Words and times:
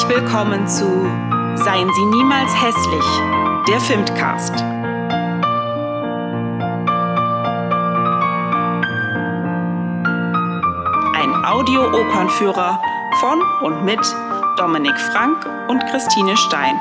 Herzlich 0.00 0.22
willkommen 0.22 0.66
zu 0.66 0.86
Seien 1.56 1.90
Sie 1.92 2.04
niemals 2.06 2.50
hässlich, 2.54 3.04
der 3.68 3.78
Filmcast. 3.80 4.54
Ein 11.14 11.44
Audio-Opernführer 11.44 12.80
von 13.20 13.42
und 13.60 13.84
mit 13.84 14.00
Dominik 14.56 14.98
Frank 15.12 15.46
und 15.68 15.84
Christine 15.88 16.34
Stein. 16.34 16.76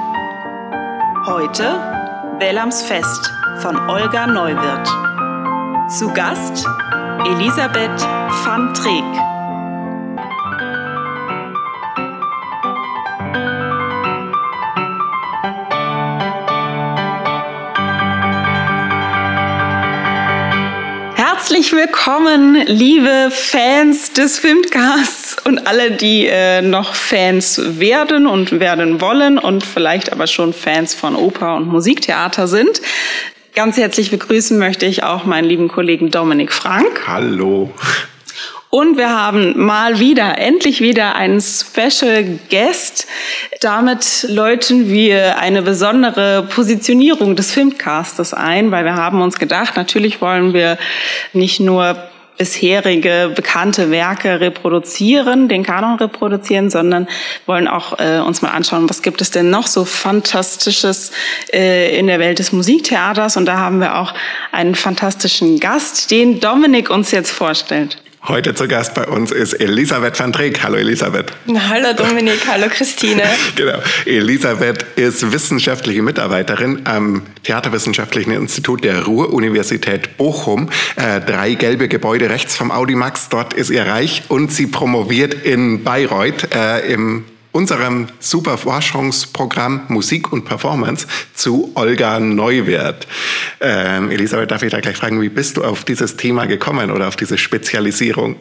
Heute 1.26 2.38
Wellams 2.40 2.82
Fest 2.84 3.34
von 3.58 3.78
Olga 3.90 4.28
Neuwirth. 4.28 4.88
Zu 5.90 6.08
Gast 6.14 6.66
Elisabeth 7.26 8.02
van 8.46 8.74
Treek. 8.74 9.29
Herzlich 21.70 21.88
willkommen, 21.88 22.56
liebe 22.66 23.30
Fans 23.30 24.14
des 24.14 24.40
Filmcasts 24.40 25.38
und 25.46 25.68
alle, 25.68 25.92
die 25.92 26.26
äh, 26.26 26.64
noch 26.64 26.96
Fans 26.96 27.62
werden 27.80 28.26
und 28.26 28.60
werden 28.60 29.02
wollen 29.02 29.38
und 29.38 29.64
vielleicht 29.64 30.12
aber 30.12 30.26
schon 30.26 30.52
Fans 30.54 30.96
von 30.96 31.16
Oper 31.16 31.58
und 31.58 31.68
Musiktheater 31.68 32.48
sind. 32.48 32.82
Ganz 33.54 33.78
herzlich 33.78 34.10
begrüßen 34.10 34.58
möchte 34.58 34.88
ich 34.88 35.04
auch 35.04 35.26
meinen 35.26 35.46
lieben 35.46 35.68
Kollegen 35.68 36.10
Dominik 36.10 36.52
Frank. 36.54 37.04
Hallo. 37.06 37.70
Und 38.72 38.98
wir 38.98 39.10
haben 39.10 39.58
mal 39.58 40.00
wieder, 40.00 40.38
endlich 40.38 40.80
wieder 40.80 41.16
einen 41.16 41.42
Special 41.42 42.40
Guest. 42.52 43.08
Damit 43.62 44.28
läuten 44.30 44.90
wir 44.90 45.40
eine 45.40 45.64
besondere 45.64 46.44
Positionierung 46.44 47.36
des 47.36 47.52
Filmcastes 47.52 48.36
ein, 48.36 48.70
weil 48.70 48.86
wir 48.86 48.94
haben 48.94 49.24
uns 49.24 49.40
gedacht, 49.40 49.76
natürlich 49.76 50.22
wollen 50.22 50.54
wir 50.54 50.78
nicht 51.34 51.60
nur 51.60 51.98
bisherige 52.38 53.32
bekannte 53.36 53.90
Werke 53.90 54.40
reproduzieren, 54.40 55.50
den 55.50 55.64
Kanon 55.64 55.98
reproduzieren, 55.98 56.70
sondern 56.70 57.08
wollen 57.48 57.68
auch 57.68 58.00
äh, 58.00 58.20
uns 58.20 58.44
mal 58.44 58.52
anschauen, 58.52 58.88
was 58.88 59.02
gibt 59.02 59.20
es 59.22 59.32
denn 59.32 59.50
noch 59.50 59.66
so 59.66 59.84
Fantastisches 59.84 61.12
äh, 61.52 61.98
in 61.98 62.06
der 62.06 62.20
Welt 62.20 62.38
des 62.38 62.52
Musiktheaters. 62.52 63.36
Und 63.36 63.48
da 63.48 63.58
haben 63.58 63.82
wir 63.82 63.98
auch 63.98 64.14
einen 64.52 64.76
fantastischen 64.76 65.60
Gast, 65.60 66.12
den 66.12 66.40
Dominik 66.40 66.92
uns 66.92 67.10
jetzt 67.10 67.32
vorstellt. 67.32 67.98
Heute 68.28 68.54
zu 68.54 68.68
Gast 68.68 68.94
bei 68.96 69.06
uns 69.06 69.32
ist 69.32 69.54
Elisabeth 69.54 70.20
van 70.20 70.34
Dreek. 70.34 70.62
Hallo 70.62 70.76
Elisabeth. 70.76 71.32
Hallo 71.48 71.94
Dominik, 71.94 72.46
hallo 72.48 72.68
Christine. 72.70 73.24
genau. 73.56 73.80
Elisabeth 74.06 74.86
ist 74.98 75.32
wissenschaftliche 75.32 76.02
Mitarbeiterin 76.02 76.82
am 76.84 77.22
Theaterwissenschaftlichen 77.44 78.34
Institut 78.34 78.84
der 78.84 79.06
Ruhr-Universität 79.06 80.18
Bochum. 80.18 80.70
Äh, 80.98 81.22
drei 81.22 81.54
gelbe 81.54 81.88
Gebäude 81.88 82.30
rechts 82.30 82.58
vom 82.58 82.72
Audimax, 82.72 83.30
dort 83.30 83.54
ist 83.54 83.70
ihr 83.70 83.88
Reich 83.88 84.24
und 84.28 84.52
sie 84.52 84.68
promoviert 84.68 85.34
in 85.34 85.86
Bayreuth 85.86 86.54
äh, 86.54 86.92
im 86.92 87.24
unserem 87.52 88.08
super 88.20 88.58
Forschungsprogramm 88.58 89.86
Musik 89.88 90.32
und 90.32 90.46
Performance 90.46 91.08
zu 91.34 91.72
Olga 91.76 92.20
Neuwert. 92.20 93.08
Ähm, 93.60 94.12
Elisabeth, 94.12 94.52
darf 94.52 94.64
ich 94.64 94.72
da 94.72 94.80
gleich 94.80 94.98
fragen, 94.98 95.22
wie 95.22 95.30
bist 95.30 95.58
du 95.58 95.64
auf 95.64 95.84
dieses 95.84 96.16
Thema 96.18 96.46
gekommen 96.46 96.92
oder 96.92 97.08
auf 97.08 97.16
diese 97.16 97.38
Spezialisierung? 97.38 98.36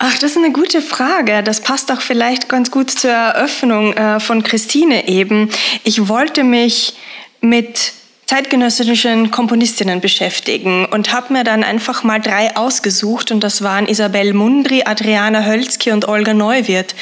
Ach, 0.00 0.16
das 0.18 0.32
ist 0.32 0.36
eine 0.36 0.52
gute 0.52 0.80
Frage. 0.80 1.42
Das 1.42 1.60
passt 1.60 1.90
auch 1.90 2.00
vielleicht 2.00 2.48
ganz 2.48 2.70
gut 2.70 2.90
zur 2.90 3.10
Eröffnung 3.10 3.94
äh, 3.94 4.20
von 4.20 4.44
Christine 4.44 5.08
eben. 5.08 5.50
Ich 5.82 6.08
wollte 6.08 6.44
mich 6.44 6.94
mit 7.40 7.92
zeitgenössischen 8.28 9.30
Komponistinnen 9.30 10.02
beschäftigen 10.02 10.84
und 10.84 11.14
habe 11.14 11.32
mir 11.32 11.44
dann 11.44 11.64
einfach 11.64 12.04
mal 12.04 12.20
drei 12.20 12.54
ausgesucht 12.58 13.32
und 13.32 13.42
das 13.42 13.62
waren 13.62 13.88
Isabel 13.88 14.34
Mundry, 14.34 14.82
Adriana 14.84 15.46
Hölzki 15.46 15.92
und 15.92 16.06
Olga 16.06 16.34
Neuwirth. 16.34 16.94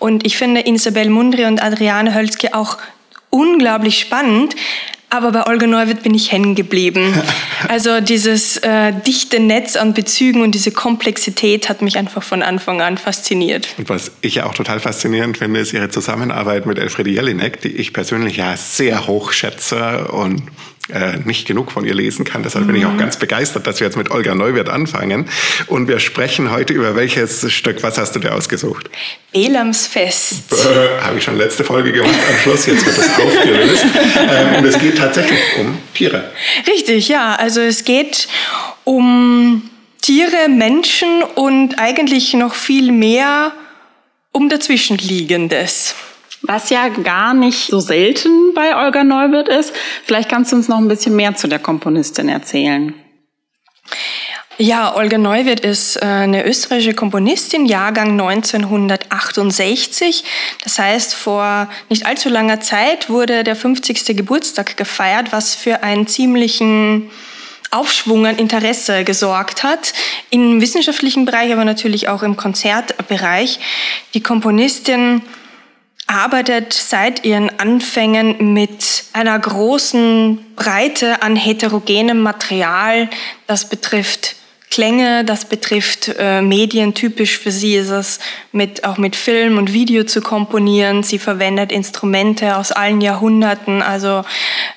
Und 0.00 0.26
ich 0.26 0.36
finde 0.36 0.66
Isabel 0.66 1.10
Mundry 1.10 1.44
und 1.44 1.62
Adriana 1.62 2.12
Hölzki 2.12 2.48
auch 2.52 2.78
unglaublich 3.30 4.00
spannend, 4.00 4.56
aber 5.14 5.30
bei 5.30 5.46
Olga 5.46 5.66
Neuwirth 5.66 6.02
bin 6.02 6.14
ich 6.14 6.32
hängen 6.32 6.54
geblieben. 6.54 7.14
Also 7.66 8.02
dieses 8.02 8.58
äh, 8.58 8.92
dichte 9.06 9.40
Netz 9.40 9.76
an 9.76 9.94
Bezügen 9.94 10.42
und 10.42 10.54
diese 10.54 10.70
Komplexität 10.70 11.70
hat 11.70 11.80
mich 11.80 11.96
einfach 11.96 12.22
von 12.22 12.42
Anfang 12.42 12.82
an 12.82 12.98
fasziniert. 12.98 13.68
Und 13.78 13.88
was 13.88 14.12
ich 14.20 14.34
ja 14.34 14.44
auch 14.44 14.52
total 14.52 14.80
faszinierend 14.80 15.38
finde, 15.38 15.60
ist 15.60 15.72
ihre 15.72 15.88
Zusammenarbeit 15.88 16.66
mit 16.66 16.78
Elfriede 16.78 17.08
Jelinek, 17.08 17.62
die 17.62 17.68
ich 17.68 17.94
persönlich 17.94 18.36
ja 18.36 18.54
sehr 18.58 19.06
hoch 19.06 19.32
schätze 19.32 20.08
und 20.08 20.42
äh, 20.92 21.16
nicht 21.24 21.46
genug 21.46 21.72
von 21.72 21.84
ihr 21.84 21.94
lesen 21.94 22.24
kann. 22.24 22.42
Deshalb 22.42 22.64
mhm. 22.64 22.72
bin 22.72 22.76
ich 22.76 22.86
auch 22.86 22.92
mhm. 22.92 22.98
ganz 22.98 23.18
begeistert, 23.18 23.66
dass 23.66 23.80
wir 23.80 23.86
jetzt 23.86 23.96
mit 23.96 24.10
Olga 24.10 24.34
Neuwirth 24.34 24.68
anfangen. 24.68 25.26
Und 25.66 25.88
wir 25.88 25.98
sprechen 25.98 26.50
heute 26.50 26.74
über 26.74 26.94
welches 26.94 27.50
Stück. 27.50 27.82
Was 27.82 27.96
hast 27.96 28.14
du 28.14 28.18
dir 28.18 28.34
ausgesucht? 28.34 28.90
Elamsfest. 29.32 30.54
Habe 31.00 31.18
ich 31.18 31.24
schon 31.24 31.38
letzte 31.38 31.64
Folge 31.64 31.92
gemacht 31.92 32.14
am 32.28 32.36
Schluss. 32.38 32.66
Jetzt 32.66 32.84
wird 32.84 32.98
es 32.98 33.08
aufgelöst. 33.18 33.86
ähm, 34.30 34.56
und 34.56 34.64
es 34.66 34.78
geht 34.78 34.98
tatsächlich 34.98 35.40
um 35.58 35.78
Tiere. 35.94 36.30
Richtig, 36.66 37.08
ja. 37.08 37.34
Also 37.34 37.60
es 37.62 37.84
geht 37.84 38.28
um 38.84 39.62
Tiere, 40.02 40.50
Menschen 40.50 41.22
und 41.34 41.78
eigentlich 41.78 42.34
noch 42.34 42.54
viel 42.54 42.92
mehr 42.92 43.52
um 44.32 44.50
dazwischenliegendes 44.50 45.94
was 46.46 46.70
ja 46.70 46.88
gar 46.88 47.34
nicht 47.34 47.66
so 47.66 47.80
selten 47.80 48.54
bei 48.54 48.76
Olga 48.76 49.04
Neuwirth 49.04 49.48
ist. 49.48 49.74
Vielleicht 50.04 50.28
kannst 50.28 50.52
du 50.52 50.56
uns 50.56 50.68
noch 50.68 50.78
ein 50.78 50.88
bisschen 50.88 51.16
mehr 51.16 51.34
zu 51.34 51.48
der 51.48 51.58
Komponistin 51.58 52.28
erzählen. 52.28 52.94
Ja, 54.56 54.94
Olga 54.94 55.18
Neuwirth 55.18 55.60
ist 55.60 55.96
äh, 55.96 56.04
eine 56.04 56.46
österreichische 56.46 56.94
Komponistin, 56.94 57.66
Jahrgang 57.66 58.12
1968. 58.12 60.22
Das 60.62 60.78
heißt, 60.78 61.14
vor 61.14 61.68
nicht 61.88 62.06
allzu 62.06 62.28
langer 62.28 62.60
Zeit 62.60 63.10
wurde 63.10 63.42
der 63.42 63.56
50. 63.56 64.16
Geburtstag 64.16 64.76
gefeiert, 64.76 65.32
was 65.32 65.56
für 65.56 65.82
einen 65.82 66.06
ziemlichen 66.06 67.10
Aufschwung 67.72 68.26
an 68.26 68.36
Interesse 68.36 69.02
gesorgt 69.02 69.64
hat, 69.64 69.92
im 70.30 70.60
wissenschaftlichen 70.60 71.24
Bereich, 71.24 71.52
aber 71.52 71.64
natürlich 71.64 72.08
auch 72.08 72.22
im 72.22 72.36
Konzertbereich. 72.36 73.58
Die 74.14 74.22
Komponistin 74.22 75.22
arbeitet 76.06 76.72
seit 76.72 77.24
ihren 77.24 77.58
Anfängen 77.58 78.52
mit 78.52 79.04
einer 79.12 79.38
großen 79.38 80.38
Breite 80.56 81.22
an 81.22 81.36
heterogenem 81.36 82.20
Material. 82.20 83.08
Das 83.46 83.68
betrifft 83.68 84.36
Klänge, 84.70 85.24
das 85.24 85.44
betrifft 85.44 86.14
äh, 86.18 86.42
Medien. 86.42 86.94
Typisch 86.94 87.38
für 87.38 87.52
sie 87.52 87.76
ist 87.76 87.90
es, 87.90 88.18
mit, 88.50 88.84
auch 88.84 88.98
mit 88.98 89.14
Film 89.14 89.56
und 89.56 89.72
Video 89.72 90.02
zu 90.02 90.20
komponieren. 90.20 91.04
Sie 91.04 91.20
verwendet 91.20 91.70
Instrumente 91.70 92.56
aus 92.56 92.72
allen 92.72 93.00
Jahrhunderten, 93.00 93.82
also 93.82 94.24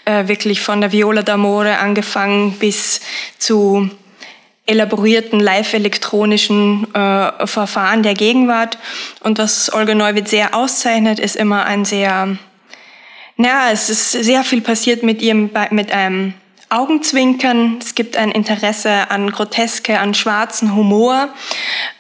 äh, 0.05 0.27
wirklich 0.27 0.61
von 0.61 0.81
der 0.81 0.91
Viola 0.91 1.21
d'Amore 1.21 1.77
angefangen 1.77 2.51
bis 2.59 3.01
zu 3.39 3.89
elaborierten 4.67 5.39
live-elektronischen 5.39 6.93
äh, 6.93 7.47
Verfahren 7.47 8.03
der 8.03 8.13
Gegenwart. 8.13 8.77
Und 9.21 9.39
was 9.39 9.73
Olga 9.73 9.95
Neuwirth 9.95 10.27
sehr 10.27 10.53
auszeichnet, 10.53 11.19
ist 11.19 11.35
immer 11.35 11.65
ein 11.65 11.85
sehr, 11.85 12.37
naja, 13.37 13.69
es 13.71 13.89
ist 13.89 14.11
sehr 14.11 14.43
viel 14.43 14.61
passiert 14.61 15.03
mit 15.03 15.21
ihrem, 15.21 15.49
mit 15.71 15.91
einem 15.91 16.33
Augenzwinkern. 16.69 17.77
Es 17.81 17.95
gibt 17.95 18.17
ein 18.17 18.31
Interesse 18.31 19.09
an 19.09 19.31
Groteske, 19.31 19.99
an 19.99 20.13
schwarzen 20.13 20.75
Humor. 20.75 21.29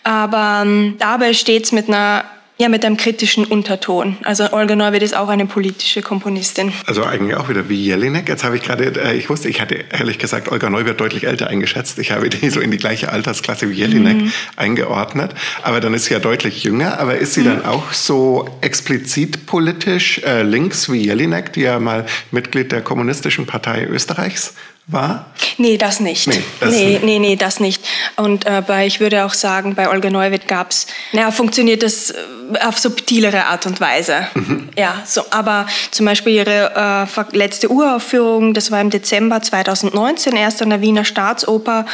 Aber 0.03 0.63
ähm, 0.65 0.95
dabei 0.99 1.33
stets 1.33 1.71
mit 1.71 1.87
einer 1.87 2.25
ja, 2.59 2.69
mit 2.69 2.83
einem 2.83 2.97
kritischen 2.97 3.45
Unterton. 3.45 4.17
Also 4.23 4.51
Olga 4.51 4.75
Neuwirth 4.75 5.03
ist 5.03 5.15
auch 5.15 5.29
eine 5.29 5.45
politische 5.45 6.01
Komponistin. 6.01 6.73
Also 6.85 7.03
eigentlich 7.03 7.35
auch 7.35 7.49
wieder 7.49 7.69
wie 7.69 7.75
Jelinek. 7.75 8.27
Jetzt 8.27 8.43
habe 8.43 8.55
ich 8.55 8.63
gerade, 8.63 8.85
äh, 8.99 9.15
ich 9.15 9.29
wusste, 9.29 9.47
ich 9.47 9.61
hatte 9.61 9.85
ehrlich 9.91 10.17
gesagt 10.17 10.51
Olga 10.51 10.69
Neuwirth 10.69 10.99
deutlich 10.99 11.25
älter 11.25 11.47
eingeschätzt. 11.47 11.99
Ich 11.99 12.11
habe 12.11 12.29
die 12.29 12.49
so 12.49 12.59
in 12.59 12.71
die 12.71 12.77
gleiche 12.77 13.11
Altersklasse 13.11 13.69
wie 13.69 13.75
Jelinek 13.75 14.17
mhm. 14.17 14.31
eingeordnet. 14.55 15.35
Aber 15.61 15.79
dann 15.79 15.93
ist 15.93 16.05
sie 16.05 16.13
ja 16.13 16.19
deutlich 16.19 16.63
jünger. 16.63 16.99
Aber 16.99 17.17
ist 17.17 17.35
sie 17.35 17.41
mhm. 17.41 17.45
dann 17.45 17.65
auch 17.65 17.93
so 17.93 18.49
explizit 18.61 19.45
politisch 19.45 20.19
äh, 20.23 20.41
links 20.41 20.91
wie 20.91 21.05
Jelinek, 21.05 21.53
die 21.53 21.61
ja 21.61 21.79
mal 21.79 22.07
Mitglied 22.31 22.71
der 22.71 22.81
Kommunistischen 22.81 23.45
Partei 23.45 23.85
Österreichs 23.85 24.55
war? 24.87 25.25
Nee, 25.57 25.77
das 25.77 25.99
nicht. 25.99 26.27
Nee, 26.27 26.41
das 26.59 26.71
nee, 26.71 26.85
nicht. 26.85 27.03
nee, 27.03 27.19
nee, 27.19 27.35
das 27.35 27.59
nicht. 27.59 27.83
Und 28.15 28.45
äh, 28.45 28.63
bei, 28.65 28.87
ich 28.87 28.99
würde 28.99 29.25
auch 29.25 29.33
sagen, 29.33 29.75
bei 29.75 29.89
Olga 29.89 30.09
Neuwirth 30.09 30.47
gab 30.47 30.71
es, 30.71 30.87
naja, 31.11 31.31
funktioniert 31.31 31.83
das 31.83 32.11
äh, 32.11 32.15
auf 32.63 32.79
subtilere 32.79 33.45
Art 33.45 33.65
und 33.65 33.81
Weise. 33.81 34.27
Mhm. 34.33 34.69
Ja, 34.77 35.01
so, 35.05 35.23
aber 35.31 35.67
zum 35.91 36.05
Beispiel 36.05 36.33
ihre 36.33 37.07
äh, 37.07 37.37
letzte 37.37 37.69
Uraufführung, 37.69 38.53
das 38.53 38.71
war 38.71 38.79
im 38.79 38.89
Dezember 38.89 39.41
2019, 39.41 40.35
erst 40.35 40.61
an 40.61 40.69
der 40.69 40.81
Wiener 40.81 41.03
Staatsoper 41.03 41.85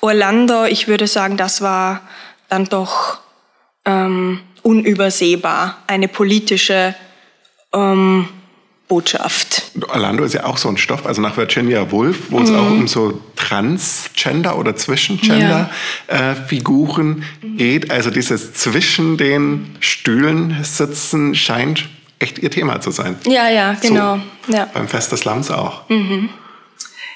Orlando. 0.00 0.64
Ich 0.64 0.88
würde 0.88 1.06
sagen, 1.06 1.36
das 1.36 1.60
war 1.60 2.00
dann 2.48 2.64
doch 2.64 3.18
ähm, 3.84 4.40
unübersehbar 4.62 5.78
eine 5.86 6.08
politische 6.08 6.94
ähm, 7.74 8.28
Botschaft. 8.88 9.70
Orlando 9.88 10.24
ist 10.24 10.34
ja 10.34 10.42
auch 10.44 10.56
so 10.56 10.68
ein 10.68 10.78
Stoff, 10.78 11.06
also 11.06 11.20
nach 11.20 11.36
Virginia 11.36 11.92
Woolf, 11.92 12.30
wo 12.30 12.38
mhm. 12.38 12.44
es 12.44 12.50
auch 12.50 12.70
um 12.70 12.88
so 12.88 13.20
Transgender 13.36 14.58
oder 14.58 14.74
Zwischengender-Figuren 14.74 17.24
ja. 17.42 17.48
äh, 17.48 17.50
geht. 17.56 17.90
Also 17.90 18.10
dieses 18.10 18.54
zwischen 18.54 19.18
den 19.18 19.76
Stühlen 19.80 20.64
sitzen 20.64 21.34
scheint 21.34 21.86
echt 22.18 22.38
ihr 22.38 22.50
Thema 22.50 22.80
zu 22.80 22.90
sein. 22.90 23.16
Ja, 23.26 23.48
ja, 23.48 23.74
genau. 23.74 24.18
So, 24.46 24.52
ja. 24.52 24.68
Beim 24.72 24.88
Fest 24.88 25.12
des 25.12 25.24
Lamms 25.24 25.50
auch. 25.50 25.88
Mhm. 25.88 26.30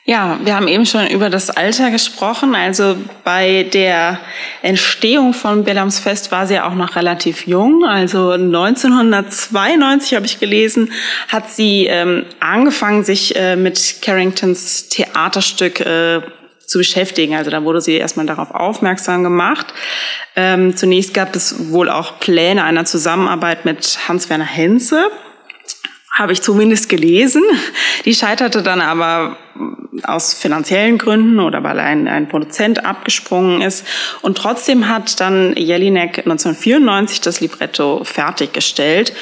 Ja, 0.04 0.40
wir 0.42 0.56
haben 0.56 0.66
eben 0.66 0.84
schon 0.84 1.06
über 1.06 1.30
das 1.30 1.48
Alter 1.48 1.92
gesprochen. 1.92 2.56
Also 2.56 2.96
bei 3.22 3.62
der 3.72 4.18
Entstehung 4.60 5.32
von 5.32 5.62
Bellams 5.62 6.00
Fest 6.00 6.32
war 6.32 6.48
sie 6.48 6.54
ja 6.54 6.66
auch 6.68 6.74
noch 6.74 6.96
relativ 6.96 7.46
jung. 7.46 7.84
Also 7.84 8.32
1992 8.32 10.16
habe 10.16 10.26
ich 10.26 10.40
gelesen, 10.40 10.92
hat 11.28 11.50
sie 11.50 11.86
ähm, 11.86 12.24
angefangen, 12.40 13.04
sich 13.04 13.36
äh, 13.36 13.54
mit 13.54 14.02
Carringtons 14.02 14.88
Theaterstück 14.88 15.78
äh, 15.78 16.22
zu 16.66 16.78
beschäftigen. 16.78 17.36
Also 17.36 17.52
da 17.52 17.62
wurde 17.62 17.80
sie 17.80 17.94
erstmal 17.94 18.26
darauf 18.26 18.50
aufmerksam 18.50 19.22
gemacht. 19.22 19.72
Ähm, 20.34 20.76
zunächst 20.76 21.14
gab 21.14 21.36
es 21.36 21.70
wohl 21.70 21.88
auch 21.88 22.18
Pläne 22.18 22.64
einer 22.64 22.86
Zusammenarbeit 22.86 23.64
mit 23.64 24.00
Hans-Werner 24.08 24.46
Henze 24.46 25.12
habe 26.12 26.32
ich 26.32 26.42
zumindest 26.42 26.88
gelesen. 26.90 27.42
Die 28.04 28.14
scheiterte 28.14 28.62
dann 28.62 28.80
aber 28.80 29.38
aus 30.04 30.34
finanziellen 30.34 30.98
Gründen 30.98 31.40
oder 31.40 31.62
weil 31.62 31.78
ein, 31.78 32.06
ein 32.08 32.28
Produzent 32.28 32.84
abgesprungen 32.84 33.62
ist. 33.62 33.86
Und 34.20 34.36
trotzdem 34.38 34.88
hat 34.88 35.20
dann 35.20 35.54
Jelinek 35.56 36.18
1994 36.18 37.20
das 37.20 37.40
Libretto 37.40 38.04
fertiggestellt 38.04 39.14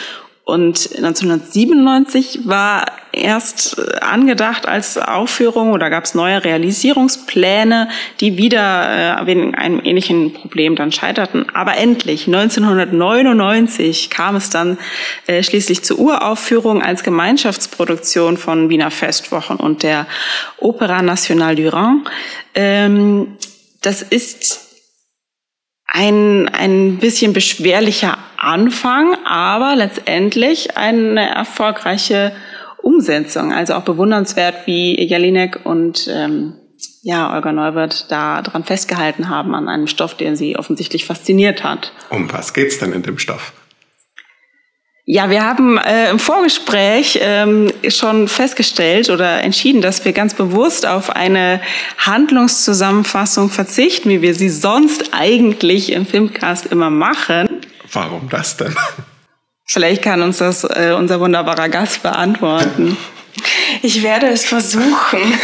und 0.50 0.90
1997 0.96 2.40
war 2.44 2.86
erst 3.12 3.78
äh, 3.78 4.00
angedacht 4.00 4.66
als 4.66 4.98
Aufführung 4.98 5.72
oder 5.72 5.90
gab 5.90 6.04
es 6.04 6.14
neue 6.14 6.44
Realisierungspläne, 6.44 7.88
die 8.20 8.36
wieder 8.36 9.20
äh, 9.20 9.26
wegen 9.26 9.54
einem 9.54 9.80
ähnlichen 9.84 10.32
Problem 10.32 10.76
dann 10.76 10.92
scheiterten. 10.92 11.46
Aber 11.54 11.76
endlich, 11.76 12.26
1999 12.26 14.10
kam 14.10 14.36
es 14.36 14.50
dann 14.50 14.78
äh, 15.26 15.42
schließlich 15.42 15.82
zur 15.82 15.98
Uraufführung 15.98 16.82
als 16.82 17.02
Gemeinschaftsproduktion 17.02 18.36
von 18.36 18.68
Wiener 18.68 18.90
Festwochen 18.90 19.56
und 19.56 19.82
der 19.82 20.06
Opera 20.58 21.02
Nationale 21.02 21.56
du 21.56 21.72
Rhin. 21.72 22.04
Ähm, 22.54 23.36
das 23.80 24.02
ist 24.02 24.69
ein, 25.90 26.48
ein 26.48 26.98
bisschen 26.98 27.32
beschwerlicher 27.32 28.16
Anfang, 28.36 29.16
aber 29.24 29.74
letztendlich 29.76 30.76
eine 30.76 31.28
erfolgreiche 31.28 32.32
Umsetzung. 32.80 33.52
Also 33.52 33.74
auch 33.74 33.82
bewundernswert, 33.82 34.66
wie 34.66 34.98
Jelinek 35.02 35.60
und 35.64 36.08
ähm, 36.08 36.54
ja, 37.02 37.34
Olga 37.34 37.52
Neuwirth 37.52 38.06
da 38.08 38.40
dran 38.40 38.64
festgehalten 38.64 39.28
haben 39.28 39.54
an 39.54 39.68
einem 39.68 39.86
Stoff, 39.86 40.16
der 40.16 40.36
sie 40.36 40.56
offensichtlich 40.56 41.04
fasziniert 41.04 41.64
hat. 41.64 41.92
Um 42.08 42.32
was 42.32 42.54
geht's 42.54 42.78
denn 42.78 42.92
in 42.92 43.02
dem 43.02 43.18
Stoff? 43.18 43.52
Ja, 45.06 45.30
wir 45.30 45.44
haben 45.44 45.78
äh, 45.78 46.10
im 46.10 46.18
Vorgespräch 46.18 47.18
ähm, 47.22 47.72
schon 47.88 48.28
festgestellt 48.28 49.10
oder 49.10 49.42
entschieden, 49.42 49.80
dass 49.80 50.04
wir 50.04 50.12
ganz 50.12 50.34
bewusst 50.34 50.86
auf 50.86 51.10
eine 51.10 51.60
Handlungszusammenfassung 51.98 53.50
verzichten, 53.50 54.10
wie 54.10 54.22
wir 54.22 54.34
sie 54.34 54.50
sonst 54.50 55.12
eigentlich 55.12 55.92
im 55.92 56.06
Filmcast 56.06 56.66
immer 56.66 56.90
machen. 56.90 57.48
Warum 57.92 58.28
das 58.28 58.56
denn? 58.56 58.76
Vielleicht 59.66 60.02
kann 60.02 60.22
uns 60.22 60.38
das 60.38 60.64
äh, 60.64 60.94
unser 60.96 61.18
wunderbarer 61.20 61.68
Gast 61.68 62.02
beantworten. 62.02 62.96
Ich 63.82 64.02
werde 64.02 64.26
es 64.26 64.44
versuchen. 64.44 65.18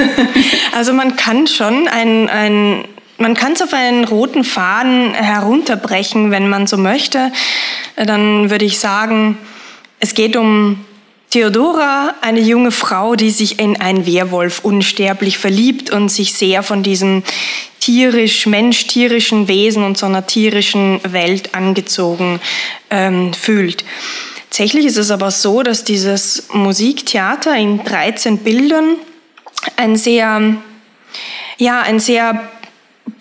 Also 0.74 0.92
man 0.92 1.16
kann 1.16 1.46
schon 1.46 1.88
ein, 1.88 2.28
ein 2.28 2.84
man 3.18 3.34
kann 3.34 3.52
es 3.52 3.62
auf 3.62 3.72
einen 3.72 4.04
roten 4.04 4.44
Faden 4.44 5.14
herunterbrechen, 5.14 6.30
wenn 6.30 6.48
man 6.48 6.66
so 6.66 6.76
möchte. 6.76 7.32
Dann 7.96 8.50
würde 8.50 8.64
ich 8.64 8.78
sagen, 8.78 9.38
es 10.00 10.14
geht 10.14 10.36
um 10.36 10.84
Theodora, 11.30 12.14
eine 12.20 12.40
junge 12.40 12.70
Frau, 12.70 13.16
die 13.16 13.30
sich 13.30 13.58
in 13.58 13.80
einen 13.80 14.06
Werwolf 14.06 14.60
unsterblich 14.64 15.38
verliebt 15.38 15.90
und 15.90 16.08
sich 16.08 16.34
sehr 16.34 16.62
von 16.62 16.82
diesem 16.82 17.24
tierisch, 17.80 18.46
mensch-tierischen 18.46 19.48
Wesen 19.48 19.84
und 19.84 19.98
so 19.98 20.06
einer 20.06 20.26
tierischen 20.26 21.00
Welt 21.04 21.54
angezogen 21.54 22.40
ähm, 22.90 23.32
fühlt. 23.32 23.84
Tatsächlich 24.50 24.86
ist 24.86 24.96
es 24.96 25.10
aber 25.10 25.30
so, 25.30 25.62
dass 25.62 25.84
dieses 25.84 26.48
Musiktheater 26.52 27.54
in 27.56 27.84
13 27.84 28.38
Bildern 28.38 28.96
ein 29.76 29.96
sehr, 29.96 30.56
ja, 31.58 31.82
ein 31.82 32.00
sehr 32.00 32.48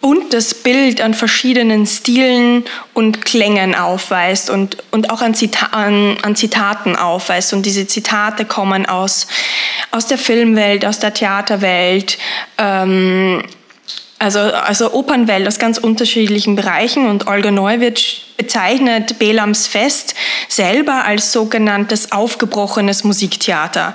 buntes 0.02 0.54
Bild 0.54 1.02
an 1.02 1.14
verschiedenen 1.14 1.86
Stilen 1.88 2.64
und 2.94 3.26
Klängen 3.26 3.76
aufweist 3.76 4.50
und, 4.50 4.78
und 4.92 5.10
auch 5.10 5.22
an, 5.22 5.34
Zita 5.34 5.68
an, 5.68 6.18
an, 6.22 6.36
Zitaten 6.36 6.96
aufweist. 6.96 7.54
Und 7.54 7.66
diese 7.66 7.88
Zitate 7.88 8.46
kommen 8.46 8.86
aus, 8.86 9.28
aus 9.92 10.08
der 10.08 10.18
Filmwelt, 10.18 10.86
aus 10.86 11.00
der 11.00 11.14
Theaterwelt, 11.14 12.18
ähm, 12.58 13.44
also, 14.18 14.40
also 14.40 14.94
Opernwelt 14.94 15.48
aus 15.48 15.60
ganz 15.60 15.78
unterschiedlichen 15.78 16.56
Bereichen. 16.56 17.08
Und 17.10 17.28
Olga 17.28 17.52
Neuwirth 17.52 18.22
bezeichnet 18.38 19.20
Belams 19.20 19.68
Fest 19.68 20.16
selber 20.48 21.04
als 21.04 21.32
sogenanntes 21.32 22.12
aufgebrochenes 22.12 23.04
Musiktheater. 23.04 23.94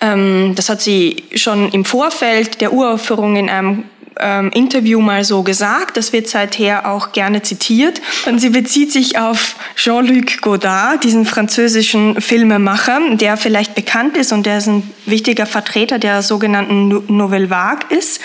Ähm, 0.00 0.54
das 0.54 0.68
hat 0.68 0.80
sie 0.80 1.24
schon 1.34 1.70
im 1.72 1.84
Vorfeld 1.84 2.60
der 2.60 2.72
Uraufführung 2.72 3.36
in 3.36 3.50
einem 3.50 3.84
ähm, 4.20 4.50
Interview 4.52 5.00
mal 5.00 5.24
so 5.24 5.42
gesagt. 5.42 5.96
Das 5.96 6.12
wird 6.12 6.28
seither 6.28 6.90
auch 6.90 7.12
gerne 7.12 7.42
zitiert. 7.42 8.00
Und 8.26 8.38
sie 8.38 8.50
bezieht 8.50 8.92
sich 8.92 9.18
auf 9.18 9.56
Jean-Luc 9.76 10.40
Godard, 10.40 11.04
diesen 11.04 11.24
französischen 11.24 12.20
Filmemacher, 12.20 13.00
der 13.12 13.36
vielleicht 13.36 13.74
bekannt 13.74 14.16
ist 14.16 14.32
und 14.32 14.46
der 14.46 14.58
ist 14.58 14.66
ein 14.66 14.90
wichtiger 15.06 15.46
Vertreter 15.46 15.98
der 15.98 16.22
sogenannten 16.22 16.88
Nouvelle 17.16 17.50
Vague 17.50 17.86
ist. 17.96 18.20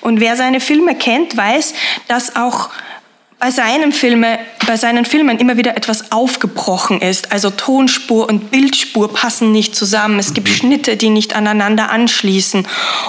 Und 0.00 0.20
wer 0.20 0.36
seine 0.36 0.60
Filme 0.60 0.94
kennt, 0.94 1.36
weiß, 1.36 1.74
dass 2.08 2.36
auch 2.36 2.70
bei 3.38 3.50
seinen, 3.50 3.92
Filme, 3.92 4.38
bei 4.66 4.76
seinen 4.76 5.04
Filmen 5.04 5.38
immer 5.38 5.56
wieder 5.56 5.76
etwas 5.76 6.10
aufgebrochen 6.10 7.02
ist. 7.02 7.32
Also 7.32 7.50
Tonspur 7.50 8.28
und 8.28 8.50
Bildspur 8.50 9.12
passen 9.12 9.52
nicht 9.52 9.76
zusammen. 9.76 10.18
Es 10.18 10.32
gibt 10.32 10.48
mhm. 10.48 10.54
Schnitte, 10.54 10.96
die 10.96 11.10
nicht 11.10 11.36
aneinander 11.36 11.90
anschließen. 11.90 12.66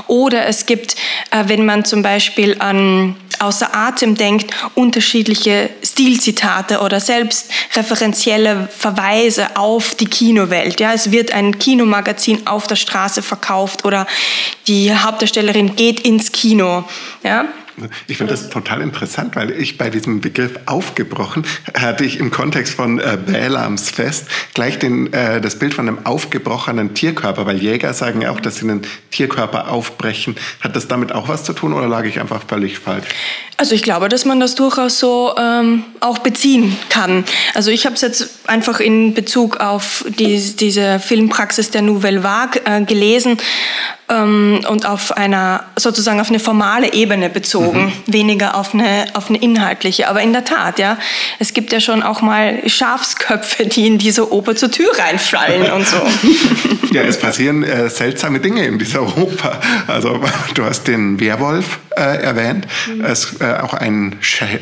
Oder 0.07 0.46
es 0.48 0.65
gibt, 0.65 0.96
äh, 1.31 1.46
wenn 1.48 1.65
man 1.65 1.86
zum 1.86 2.01
Beispiel 2.01 2.57
an 2.60 3.15
Außer 3.39 3.75
Atem 3.75 4.15
denkt, 4.15 4.51
unterschiedliche 4.74 5.69
Stilzitate 5.84 6.79
oder 6.79 7.00
selbst 7.00 7.51
referenzielle 7.75 8.67
Verweise 8.75 9.55
auf 9.55 9.93
die 9.93 10.07
Kinowelt. 10.07 10.79
Ja, 10.79 10.93
es 10.93 11.12
wird 11.12 11.31
ein 11.34 11.60
Kinomagazin 11.60 12.48
auf 12.48 12.65
der 12.65 12.77
Straße 12.77 13.22
verkauft 13.22 13.86
oder 13.86 14.07
die 14.65 14.91
Hauptdarstellerin 14.91 15.75
geht 15.75 16.00
ins 16.00 16.31
Kino. 16.31 16.84
Ja, 17.24 17.46
ich 18.07 18.17
finde 18.17 18.34
das 18.34 18.50
total 18.50 18.81
interessant, 18.81 19.36
weil 19.36 19.51
ich 19.51 19.77
bei 19.77 19.89
diesem 19.89 20.22
Begriff 20.22 20.60
aufgebrochen 20.65 21.46
hatte 21.74 22.03
ich 22.05 22.19
im 22.19 22.31
Kontext 22.31 22.74
von 22.74 23.00
äh, 23.00 23.17
Bälams 23.24 23.89
Fest 23.89 24.27
gleich 24.53 24.79
den, 24.79 25.13
äh, 25.13 25.39
das 25.41 25.60
Bild 25.60 25.74
von 25.74 25.88
einem 25.88 26.05
aufgebrochenen 26.05 26.93
Tierkörper, 26.93 27.46
weil 27.46 27.57
Jäger 27.57 27.93
sagen 27.93 28.22
ja 28.22 28.31
auch, 28.31 28.39
dass 28.39 28.57
sie 28.57 28.69
einen 28.69 28.81
Tierkörper 29.12 29.69
aufbrechen. 29.69 30.36
Hat 30.62 30.75
das 30.75 30.88
damit 30.88 31.12
auch 31.12 31.27
was 31.27 31.43
zu 31.43 31.53
tun 31.53 31.74
oder 31.74 31.88
lag 31.88 32.05
ich 32.05 32.19
einfach 32.19 32.41
völlig 32.48 32.79
falsch? 32.79 33.07
Also 33.60 33.74
ich 33.74 33.81
glaube, 33.81 34.07
dass 34.07 34.24
man 34.24 34.39
das 34.39 34.53
durchaus 34.53 35.00
so 35.00 35.34
ähm, 35.36 35.84
auch 36.00 36.19
beziehen 36.19 36.77
kann. 36.89 37.25
Also 37.55 37.72
ich 37.72 37.86
habe 37.86 37.96
es 37.96 38.01
jetzt 38.01 38.48
einfach 38.48 38.79
in 38.79 39.15
Bezug 39.15 39.57
auf 39.57 40.05
die, 40.07 40.39
diese 40.55 41.00
Filmpraxis 41.00 41.72
der 41.72 41.81
Nouvelle 41.81 42.24
Vague 42.24 42.62
äh, 42.65 42.81
gelesen 42.84 43.39
ähm, 44.10 44.62
und 44.69 44.86
auf 44.86 45.12
einer 45.17 45.65
sozusagen 45.75 46.19
auf 46.19 46.29
eine 46.29 46.39
formale 46.39 46.93
Ebene 46.93 47.31
bezogen, 47.31 47.66
mhm. 47.74 47.91
weniger 48.05 48.55
auf 48.55 48.74
eine 48.74 49.05
auf 49.13 49.29
eine 49.29 49.39
inhaltliche. 49.39 50.07
Aber 50.07 50.21
in 50.21 50.33
der 50.33 50.45
Tat, 50.45 50.79
ja, 50.79 50.97
es 51.39 51.53
gibt 51.53 51.71
ja 51.71 51.79
schon 51.79 52.03
auch 52.03 52.21
mal 52.21 52.67
Schafsköpfe, 52.67 53.65
die 53.65 53.88
in 53.88 53.97
diese 53.97 54.31
Oper 54.31 54.55
zur 54.55 54.71
Tür 54.71 54.89
reinfallen 54.97 55.71
und 55.71 55.88
so. 55.88 55.97
Ja, 56.91 57.01
es 57.01 57.19
passieren 57.19 57.63
äh, 57.63 57.89
seltsame 57.89 58.39
Dinge 58.39 58.65
in 58.65 58.79
dieser 58.79 59.01
Oper. 59.01 59.59
Also 59.88 60.19
du 60.53 60.63
hast 60.63 60.88
den 60.88 61.19
Werwolf 61.19 61.79
äh, 61.98 62.22
erwähnt. 62.22 62.68
Mhm. 62.88 63.04
Es, 63.04 63.39
äh, 63.42 63.56
auch 63.62 63.74
ein, 63.74 64.16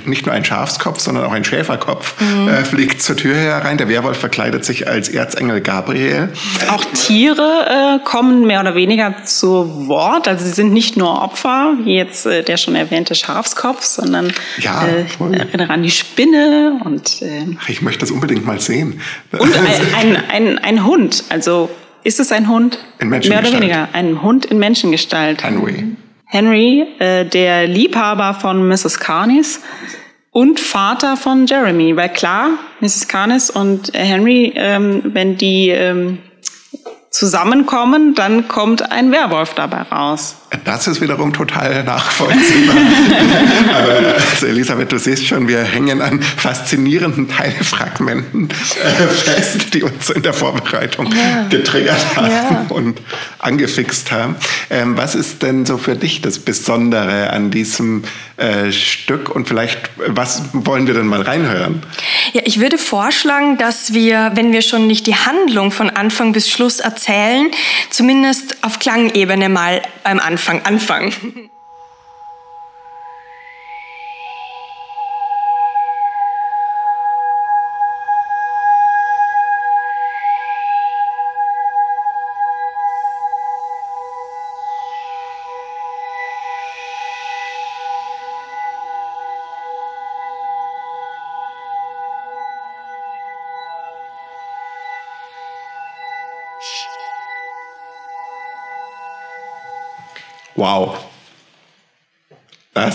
nicht 0.05 0.25
nur 0.25 0.33
ein 0.33 0.45
Schafskopf, 0.45 0.99
sondern 0.99 1.25
auch 1.25 1.31
ein 1.31 1.43
Schäferkopf 1.43 2.19
mhm. 2.19 2.47
äh, 2.47 2.63
fliegt 2.63 3.01
zur 3.01 3.17
Tür 3.17 3.35
herein. 3.35 3.77
Der 3.77 3.89
Werwolf 3.89 4.17
verkleidet 4.17 4.65
sich 4.65 4.87
als 4.87 5.09
Erzengel 5.09 5.61
Gabriel. 5.61 6.29
Auch 6.69 6.83
Tiere 6.93 7.99
äh, 8.01 8.05
kommen 8.05 8.47
mehr 8.47 8.61
oder 8.61 8.75
weniger 8.75 9.25
zu 9.25 9.87
Wort. 9.87 10.27
Also 10.27 10.45
sie 10.45 10.51
sind 10.51 10.73
nicht 10.73 10.97
nur 10.97 11.21
Opfer, 11.21 11.73
wie 11.83 11.95
jetzt 11.95 12.25
äh, 12.25 12.43
der 12.43 12.57
schon 12.57 12.75
erwähnte 12.75 13.15
Schafskopf, 13.15 13.83
sondern 13.83 14.31
ja, 14.57 14.85
äh, 14.85 15.37
erinnere 15.37 15.69
an 15.69 15.83
die 15.83 15.91
Spinne 15.91 16.79
und 16.83 17.21
äh, 17.21 17.45
ich 17.67 17.81
möchte 17.81 17.99
das 17.99 18.11
unbedingt 18.11 18.45
mal 18.45 18.59
sehen. 18.59 19.01
Und 19.31 19.53
ein, 19.97 20.15
ein, 20.15 20.23
ein, 20.29 20.59
ein 20.59 20.85
Hund, 20.85 21.25
also 21.29 21.69
ist 22.03 22.19
es 22.19 22.31
ein 22.31 22.47
Hund? 22.47 22.77
In 22.99 23.09
Menschengestalt. 23.09 23.43
Mehr 23.43 23.51
oder 23.51 23.61
weniger, 23.61 23.89
ein 23.93 24.21
Hund 24.21 24.45
in 24.45 24.59
Menschengestalt. 24.59 25.43
Henry. 25.43 25.95
Henry, 26.25 26.87
äh, 26.99 27.25
der 27.25 27.67
Liebhaber 27.67 28.33
von 28.33 28.67
Mrs. 28.67 28.99
Carnis 28.99 29.61
und 30.31 30.59
Vater 30.59 31.17
von 31.17 31.45
Jeremy. 31.45 31.95
Weil 31.95 32.09
klar, 32.09 32.49
Mrs. 32.81 33.07
Carnis 33.07 33.49
und 33.49 33.91
Henry, 33.93 34.53
ähm, 34.55 35.01
wenn 35.05 35.37
die 35.37 35.69
ähm, 35.69 36.19
zusammenkommen, 37.15 38.13
dann 38.13 38.47
kommt 38.47 38.91
ein 38.91 39.11
Werwolf 39.11 39.53
dabei 39.53 39.83
raus. 39.83 40.35
Das 40.65 40.87
ist 40.87 41.01
wiederum 41.01 41.33
total 41.33 41.83
nachvollziehbar. 41.83 42.75
Aber 43.73 44.15
also 44.31 44.47
Elisabeth, 44.47 44.91
du 44.91 44.99
siehst 44.99 45.25
schon, 45.25 45.47
wir 45.47 45.63
hängen 45.63 46.01
an 46.01 46.21
faszinierenden 46.21 47.29
Teilfragmenten 47.29 48.49
äh, 48.49 49.07
fest, 49.07 49.73
die 49.73 49.83
uns 49.83 50.09
in 50.09 50.23
der 50.23 50.33
Vorbereitung 50.33 51.07
ja. 51.11 51.47
getriggert 51.49 52.15
haben 52.15 52.31
ja. 52.31 52.65
und 52.69 53.01
angefixt 53.39 54.11
haben. 54.11 54.35
Ähm, 54.69 54.97
was 54.97 55.15
ist 55.15 55.41
denn 55.41 55.65
so 55.65 55.77
für 55.77 55.95
dich 55.95 56.21
das 56.21 56.39
Besondere 56.39 57.31
an 57.31 57.49
diesem 57.49 58.03
äh, 58.37 58.71
Stück 58.71 59.29
und 59.29 59.47
vielleicht, 59.47 59.89
was 59.95 60.43
wollen 60.53 60.87
wir 60.87 60.93
denn 60.93 61.07
mal 61.07 61.21
reinhören? 61.21 61.81
Ja, 62.33 62.41
ich 62.45 62.59
würde 62.59 62.77
vorschlagen, 62.77 63.57
dass 63.57 63.93
wir, 63.93 64.31
wenn 64.35 64.51
wir 64.51 64.61
schon 64.61 64.87
nicht 64.87 65.07
die 65.07 65.15
Handlung 65.15 65.71
von 65.71 65.89
Anfang 65.89 66.33
bis 66.33 66.49
Schluss 66.49 66.79
erzählen, 66.79 67.49
zumindest 67.89 68.57
auf 68.61 68.79
Klangebene 68.79 69.47
mal 69.47 69.81
beim 70.03 70.19
Anfang 70.19 70.61
anfangen. 70.65 71.13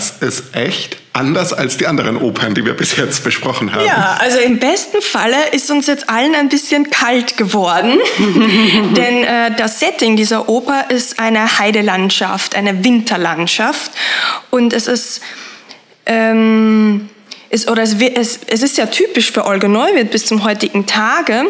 Das 0.01 0.33
ist 0.35 0.55
echt 0.55 0.97
anders 1.13 1.53
als 1.53 1.77
die 1.77 1.85
anderen 1.85 2.17
Opern, 2.17 2.55
die 2.55 2.65
wir 2.65 2.73
bis 2.73 2.97
jetzt 2.97 3.23
besprochen 3.23 3.71
haben. 3.71 3.85
Ja, 3.85 4.17
also 4.19 4.39
im 4.39 4.57
besten 4.57 4.99
Falle 4.99 5.37
ist 5.51 5.69
uns 5.69 5.85
jetzt 5.85 6.09
allen 6.09 6.33
ein 6.33 6.49
bisschen 6.49 6.89
kalt 6.89 7.37
geworden, 7.37 7.99
denn 8.97 9.23
äh, 9.23 9.55
das 9.55 9.79
Setting 9.79 10.15
dieser 10.15 10.49
Oper 10.49 10.85
ist 10.89 11.19
eine 11.19 11.59
Heidelandschaft, 11.59 12.55
eine 12.55 12.83
Winterlandschaft 12.83 13.91
und 14.49 14.73
es 14.73 14.87
ist 14.87 15.21
ähm, 16.07 17.09
ist, 17.51 17.69
oder 17.69 17.83
es, 17.83 17.93
es, 17.93 18.39
es 18.47 18.63
ist 18.63 18.77
ja 18.79 18.87
typisch 18.87 19.31
für 19.31 19.45
Olga 19.45 19.67
Neuwirth 19.67 20.09
bis 20.09 20.25
zum 20.25 20.43
heutigen 20.43 20.87
Tage, 20.87 21.45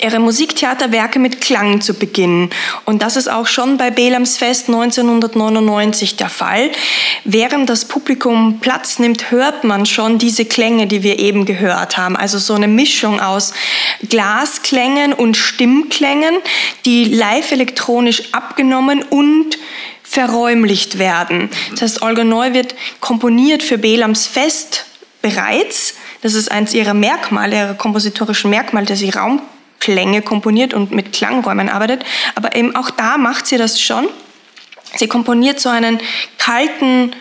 ihre 0.00 0.18
Musiktheaterwerke 0.20 1.18
mit 1.18 1.40
Klang 1.40 1.80
zu 1.80 1.94
beginnen. 1.94 2.50
Und 2.84 3.02
das 3.02 3.16
ist 3.16 3.28
auch 3.28 3.46
schon 3.46 3.76
bei 3.76 3.90
Belams 3.90 4.36
Fest 4.36 4.68
1999 4.68 6.16
der 6.16 6.28
Fall. 6.28 6.70
Während 7.24 7.68
das 7.68 7.84
Publikum 7.86 8.60
Platz 8.60 8.98
nimmt, 8.98 9.30
hört 9.30 9.64
man 9.64 9.86
schon 9.86 10.18
diese 10.18 10.44
Klänge, 10.44 10.86
die 10.86 11.02
wir 11.02 11.18
eben 11.18 11.44
gehört 11.44 11.96
haben. 11.96 12.16
Also 12.16 12.38
so 12.38 12.54
eine 12.54 12.68
Mischung 12.68 13.20
aus 13.20 13.52
Glasklängen 14.08 15.12
und 15.12 15.36
Stimmklängen, 15.36 16.36
die 16.84 17.04
live 17.04 17.50
elektronisch 17.52 18.32
abgenommen 18.32 19.02
und 19.02 19.58
verräumlicht 20.02 20.98
werden. 20.98 21.50
Das 21.72 21.82
heißt, 21.82 22.02
Olga 22.02 22.24
Neu 22.24 22.54
wird 22.54 22.74
komponiert 23.00 23.62
für 23.62 23.78
Belams 23.78 24.26
Fest 24.26 24.86
bereits. 25.20 25.94
Das 26.22 26.34
ist 26.34 26.50
eins 26.50 26.72
ihrer 26.72 26.94
Merkmale, 26.94 27.56
ihrer 27.56 27.74
kompositorischen 27.74 28.50
Merkmale, 28.50 28.86
dass 28.86 29.00
sie 29.00 29.10
Raum 29.10 29.42
Klänge 29.80 30.22
komponiert 30.22 30.74
und 30.74 30.90
mit 30.90 31.12
Klangräumen 31.12 31.68
arbeitet. 31.68 32.04
Aber 32.34 32.54
eben 32.56 32.74
auch 32.74 32.90
da 32.90 33.18
macht 33.18 33.46
sie 33.46 33.56
das 33.56 33.80
schon. 33.80 34.08
Sie 34.96 35.06
komponiert 35.06 35.60
so 35.60 35.68
einen 35.68 35.98
kalten 36.38 37.12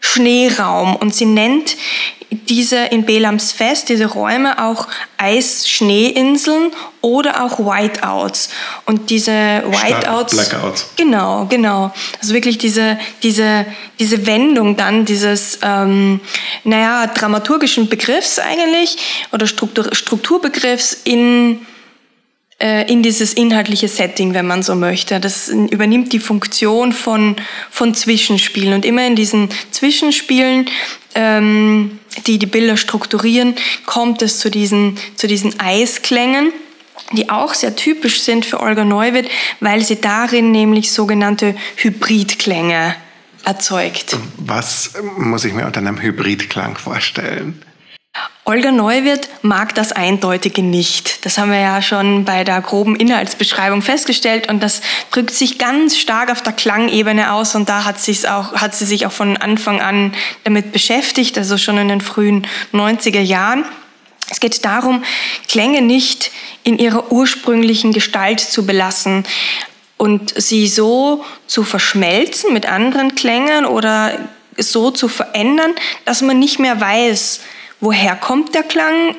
Schneeraum 0.00 0.96
und 0.96 1.14
sie 1.14 1.24
nennt 1.24 1.76
diese 2.30 2.76
in 2.86 3.04
Belams 3.04 3.52
Fest, 3.52 3.88
diese 3.88 4.06
Räume 4.06 4.62
auch 4.62 4.88
Eis-Schneeinseln 5.16 6.72
oder 7.00 7.44
auch 7.44 7.58
Whiteouts. 7.58 8.50
Und 8.84 9.10
diese 9.10 9.30
Whiteouts. 9.32 10.34
Blackouts. 10.34 10.90
Genau, 10.96 11.46
genau. 11.46 11.92
Also 12.20 12.34
wirklich 12.34 12.58
diese, 12.58 12.98
diese, 13.22 13.64
diese 13.98 14.26
Wendung 14.26 14.76
dann 14.76 15.04
dieses, 15.04 15.60
ähm, 15.62 16.20
naja, 16.64 17.06
dramaturgischen 17.06 17.88
Begriffs 17.88 18.38
eigentlich 18.38 18.96
oder 19.32 19.46
Struktur, 19.46 19.94
Strukturbegriffs 19.94 20.94
in 21.04 21.64
in 22.58 23.02
dieses 23.02 23.34
inhaltliche 23.34 23.88
Setting, 23.88 24.32
wenn 24.32 24.46
man 24.46 24.62
so 24.62 24.74
möchte. 24.74 25.20
Das 25.20 25.48
übernimmt 25.48 26.12
die 26.14 26.20
Funktion 26.20 26.92
von, 26.92 27.36
von 27.70 27.94
Zwischenspielen. 27.94 28.72
Und 28.72 28.84
immer 28.86 29.06
in 29.06 29.14
diesen 29.14 29.50
Zwischenspielen, 29.70 30.70
ähm, 31.14 31.98
die 32.26 32.38
die 32.38 32.46
Bilder 32.46 32.78
strukturieren, 32.78 33.56
kommt 33.84 34.22
es 34.22 34.38
zu 34.38 34.50
diesen, 34.50 34.96
zu 35.16 35.26
diesen 35.26 35.60
Eisklängen 35.60 36.52
die 37.12 37.30
auch 37.30 37.54
sehr 37.54 37.76
typisch 37.76 38.22
sind 38.22 38.44
für 38.44 38.60
Olga 38.60 38.84
Neuwirth, 38.84 39.28
weil 39.60 39.84
sie 39.84 40.00
darin 40.00 40.50
nämlich 40.50 40.90
sogenannte 40.90 41.54
Hybridklänge 41.76 42.96
erzeugt. 43.44 44.16
Was 44.38 44.94
muss 45.16 45.44
ich 45.44 45.52
mir 45.52 45.66
unter 45.66 45.78
einem 45.78 46.00
Hybridklang 46.00 46.76
vorstellen? 46.76 47.62
Olga 48.48 48.70
Neuwirth 48.70 49.28
mag 49.42 49.74
das 49.74 49.90
Eindeutige 49.90 50.62
nicht. 50.62 51.26
Das 51.26 51.36
haben 51.36 51.50
wir 51.50 51.58
ja 51.58 51.82
schon 51.82 52.24
bei 52.24 52.44
der 52.44 52.60
groben 52.60 52.94
Inhaltsbeschreibung 52.94 53.82
festgestellt 53.82 54.48
und 54.48 54.62
das 54.62 54.82
drückt 55.10 55.32
sich 55.32 55.58
ganz 55.58 55.98
stark 55.98 56.30
auf 56.30 56.42
der 56.42 56.52
Klangebene 56.52 57.32
aus 57.32 57.56
und 57.56 57.68
da 57.68 57.82
hat, 57.82 57.96
auch, 58.28 58.52
hat 58.52 58.72
sie 58.72 58.86
sich 58.86 59.04
auch 59.04 59.10
von 59.10 59.36
Anfang 59.36 59.80
an 59.80 60.14
damit 60.44 60.70
beschäftigt, 60.70 61.36
also 61.36 61.58
schon 61.58 61.76
in 61.76 61.88
den 61.88 62.00
frühen 62.00 62.46
90er 62.72 63.20
Jahren. 63.20 63.64
Es 64.30 64.38
geht 64.38 64.64
darum, 64.64 65.02
Klänge 65.48 65.82
nicht 65.82 66.30
in 66.62 66.78
ihrer 66.78 67.10
ursprünglichen 67.10 67.92
Gestalt 67.92 68.38
zu 68.38 68.64
belassen 68.64 69.24
und 69.96 70.40
sie 70.40 70.68
so 70.68 71.24
zu 71.48 71.64
verschmelzen 71.64 72.52
mit 72.52 72.66
anderen 72.66 73.16
Klängen 73.16 73.66
oder 73.66 74.16
so 74.56 74.92
zu 74.92 75.08
verändern, 75.08 75.72
dass 76.04 76.22
man 76.22 76.38
nicht 76.38 76.60
mehr 76.60 76.80
weiß, 76.80 77.40
woher 77.80 78.16
kommt 78.16 78.54
der 78.54 78.62
Klang 78.62 79.14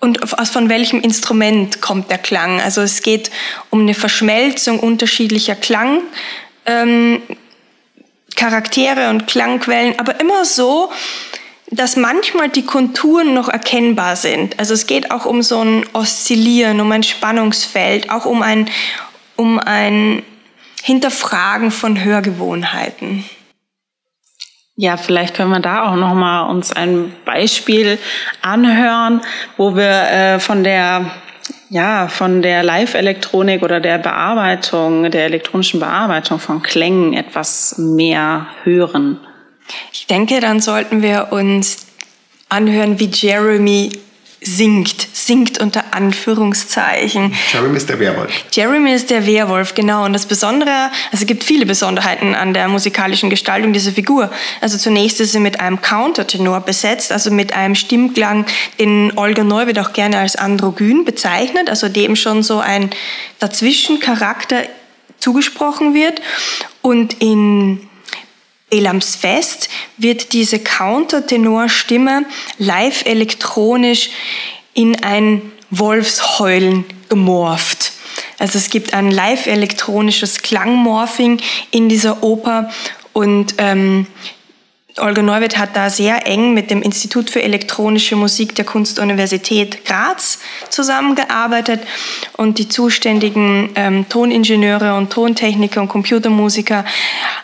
und 0.00 0.20
von 0.28 0.68
welchem 0.68 1.00
Instrument 1.00 1.80
kommt 1.80 2.10
der 2.10 2.18
Klang. 2.18 2.60
Also 2.60 2.82
es 2.82 3.02
geht 3.02 3.30
um 3.70 3.80
eine 3.80 3.94
Verschmelzung 3.94 4.78
unterschiedlicher 4.78 5.56
Klangcharaktere 5.56 7.22
ähm, 9.00 9.10
und 9.10 9.26
Klangquellen, 9.26 9.98
aber 9.98 10.20
immer 10.20 10.44
so, 10.44 10.92
dass 11.70 11.96
manchmal 11.96 12.48
die 12.48 12.64
Konturen 12.64 13.34
noch 13.34 13.48
erkennbar 13.48 14.16
sind. 14.16 14.58
Also 14.58 14.72
es 14.72 14.86
geht 14.86 15.10
auch 15.10 15.26
um 15.26 15.42
so 15.42 15.60
ein 15.62 15.84
Oszillieren, 15.92 16.80
um 16.80 16.90
ein 16.92 17.02
Spannungsfeld, 17.02 18.10
auch 18.10 18.24
um 18.24 18.42
ein, 18.42 18.70
um 19.36 19.58
ein 19.58 20.22
Hinterfragen 20.82 21.70
von 21.70 22.02
Hörgewohnheiten. 22.02 23.24
Ja, 24.80 24.96
vielleicht 24.96 25.34
können 25.34 25.50
wir 25.50 25.58
da 25.58 25.90
auch 25.90 25.96
noch 25.96 26.14
mal 26.14 26.42
uns 26.42 26.72
ein 26.72 27.12
Beispiel 27.24 27.98
anhören, 28.42 29.22
wo 29.56 29.74
wir 29.74 29.90
äh, 30.08 30.38
von 30.38 30.62
der 30.62 31.10
ja, 31.68 32.06
von 32.06 32.42
der 32.42 32.62
Live-Elektronik 32.62 33.64
oder 33.64 33.80
der 33.80 33.98
Bearbeitung, 33.98 35.10
der 35.10 35.24
elektronischen 35.24 35.80
Bearbeitung 35.80 36.38
von 36.38 36.62
Klängen 36.62 37.12
etwas 37.12 37.76
mehr 37.76 38.46
hören. 38.62 39.18
Ich 39.92 40.06
denke, 40.06 40.38
dann 40.38 40.60
sollten 40.60 41.02
wir 41.02 41.32
uns 41.32 41.88
anhören, 42.48 43.00
wie 43.00 43.10
Jeremy 43.12 43.90
singt 44.40 45.08
singt 45.28 45.60
unter 45.60 45.92
Anführungszeichen. 45.92 47.34
Jeremy 47.52 47.76
ist 47.76 47.90
der 47.90 48.00
Werwolf. 48.00 48.32
Jeremy 48.50 48.92
ist 48.94 49.10
der 49.10 49.26
Werwolf, 49.26 49.74
genau. 49.74 50.06
Und 50.06 50.14
das 50.14 50.24
Besondere, 50.24 50.90
also 51.10 51.20
es 51.20 51.26
gibt 51.26 51.44
viele 51.44 51.66
Besonderheiten 51.66 52.34
an 52.34 52.54
der 52.54 52.66
musikalischen 52.68 53.28
Gestaltung 53.28 53.74
dieser 53.74 53.92
Figur. 53.92 54.30
Also 54.62 54.78
zunächst 54.78 55.20
ist 55.20 55.32
sie 55.32 55.38
mit 55.38 55.60
einem 55.60 55.82
Countertenor 55.82 56.62
besetzt, 56.62 57.12
also 57.12 57.30
mit 57.30 57.52
einem 57.52 57.74
Stimmklang, 57.74 58.46
den 58.80 59.18
Olga 59.18 59.44
Neuwirth 59.44 59.78
auch 59.78 59.92
gerne 59.92 60.18
als 60.18 60.34
androgyn 60.34 61.04
bezeichnet, 61.04 61.68
also 61.68 61.90
dem 61.90 62.16
schon 62.16 62.42
so 62.42 62.60
ein 62.60 62.88
Dazwischencharakter 63.38 64.62
zugesprochen 65.18 65.92
wird. 65.92 66.22
Und 66.80 67.20
in 67.20 67.86
Elams 68.70 69.14
Fest 69.14 69.68
wird 69.98 70.32
diese 70.32 70.58
Countertenorstimme 70.58 72.24
live 72.56 73.04
elektronisch 73.04 74.08
in 74.78 75.02
ein 75.02 75.42
Wolfsheulen 75.70 76.84
gemorpht. 77.08 77.90
Also 78.38 78.58
es 78.58 78.70
gibt 78.70 78.94
ein 78.94 79.10
live 79.10 79.48
elektronisches 79.48 80.38
Klangmorphing 80.38 81.40
in 81.72 81.88
dieser 81.88 82.22
Oper 82.22 82.70
und 83.12 83.56
ähm, 83.58 84.06
Olga 85.00 85.22
Neuwirth 85.22 85.58
hat 85.58 85.76
da 85.76 85.90
sehr 85.90 86.26
eng 86.26 86.54
mit 86.54 86.70
dem 86.70 86.82
Institut 86.82 87.30
für 87.30 87.42
elektronische 87.42 88.16
Musik 88.16 88.54
der 88.54 88.64
Kunstuniversität 88.64 89.84
Graz 89.84 90.38
zusammengearbeitet 90.70 91.80
und 92.36 92.58
die 92.58 92.68
zuständigen 92.68 93.70
ähm, 93.74 94.08
Toningenieure 94.08 94.94
und 94.94 95.10
Tontechniker 95.12 95.80
und 95.80 95.88
Computermusiker 95.88 96.84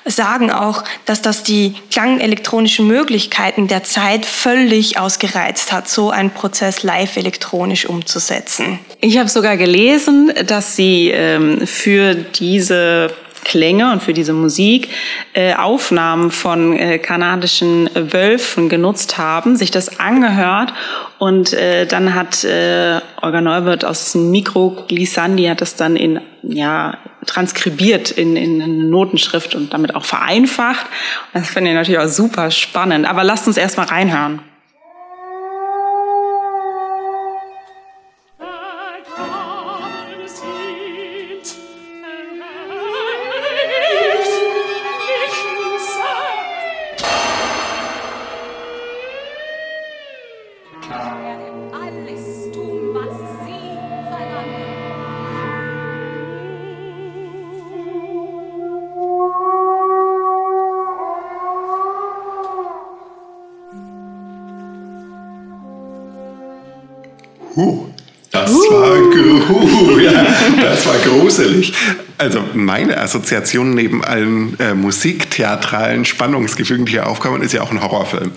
sagen 0.04 0.50
auch, 0.50 0.84
dass 1.06 1.22
das 1.22 1.42
die 1.42 1.74
klangelektronischen 1.90 2.86
Möglichkeiten 2.86 3.68
der 3.68 3.84
Zeit 3.84 4.26
völlig 4.26 4.98
ausgereizt 4.98 5.72
hat, 5.72 5.88
so 5.88 6.10
einen 6.10 6.30
Prozess 6.30 6.82
live 6.82 7.16
elektronisch 7.16 7.86
umzusetzen. 7.86 8.78
Ich 9.00 9.18
habe 9.18 9.28
sogar 9.28 9.56
gelesen, 9.56 10.32
dass 10.46 10.76
sie 10.76 11.10
ähm, 11.10 11.66
für 11.66 12.14
diese 12.14 13.10
Klänge 13.54 13.92
und 13.92 14.02
für 14.02 14.12
diese 14.12 14.32
Musik 14.32 14.88
äh, 15.32 15.54
Aufnahmen 15.54 16.32
von 16.32 16.76
äh, 16.76 16.98
kanadischen 16.98 17.88
Wölfen 17.94 18.68
genutzt 18.68 19.16
haben, 19.16 19.54
sich 19.54 19.70
das 19.70 20.00
angehört 20.00 20.72
und 21.18 21.52
äh, 21.52 21.86
dann 21.86 22.16
hat 22.16 22.42
äh, 22.42 23.00
Olga 23.22 23.40
Neubert 23.40 23.84
aus 23.84 24.10
dem 24.10 24.32
Mikro 24.32 24.84
Glissandi 24.88 25.44
hat 25.44 25.60
das 25.60 25.76
dann 25.76 25.94
in 25.94 26.20
ja 26.42 26.98
transkribiert 27.26 28.10
in, 28.10 28.34
in 28.34 28.60
eine 28.60 28.72
Notenschrift 28.72 29.54
und 29.54 29.72
damit 29.72 29.94
auch 29.94 30.04
vereinfacht. 30.04 30.86
Das 31.32 31.48
finde 31.48 31.70
ich 31.70 31.76
natürlich 31.76 32.00
auch 32.00 32.08
super 32.08 32.50
spannend. 32.50 33.08
Aber 33.08 33.22
lasst 33.22 33.46
uns 33.46 33.56
erstmal 33.56 33.86
reinhören. 33.86 34.40
Das 70.74 70.86
war 70.86 70.98
gruselig. 70.98 71.72
Also 72.18 72.42
meine 72.54 72.98
Assoziation 72.98 73.74
neben 73.74 74.04
allen 74.04 74.58
äh, 74.58 74.74
musiktheatralen 74.74 76.04
Spannungsgefügen, 76.04 76.84
die 76.84 76.92
hier 76.92 77.06
aufkommen, 77.06 77.42
ist 77.42 77.52
ja 77.52 77.62
auch 77.62 77.70
ein 77.70 77.80
Horrorfilm. 77.80 78.32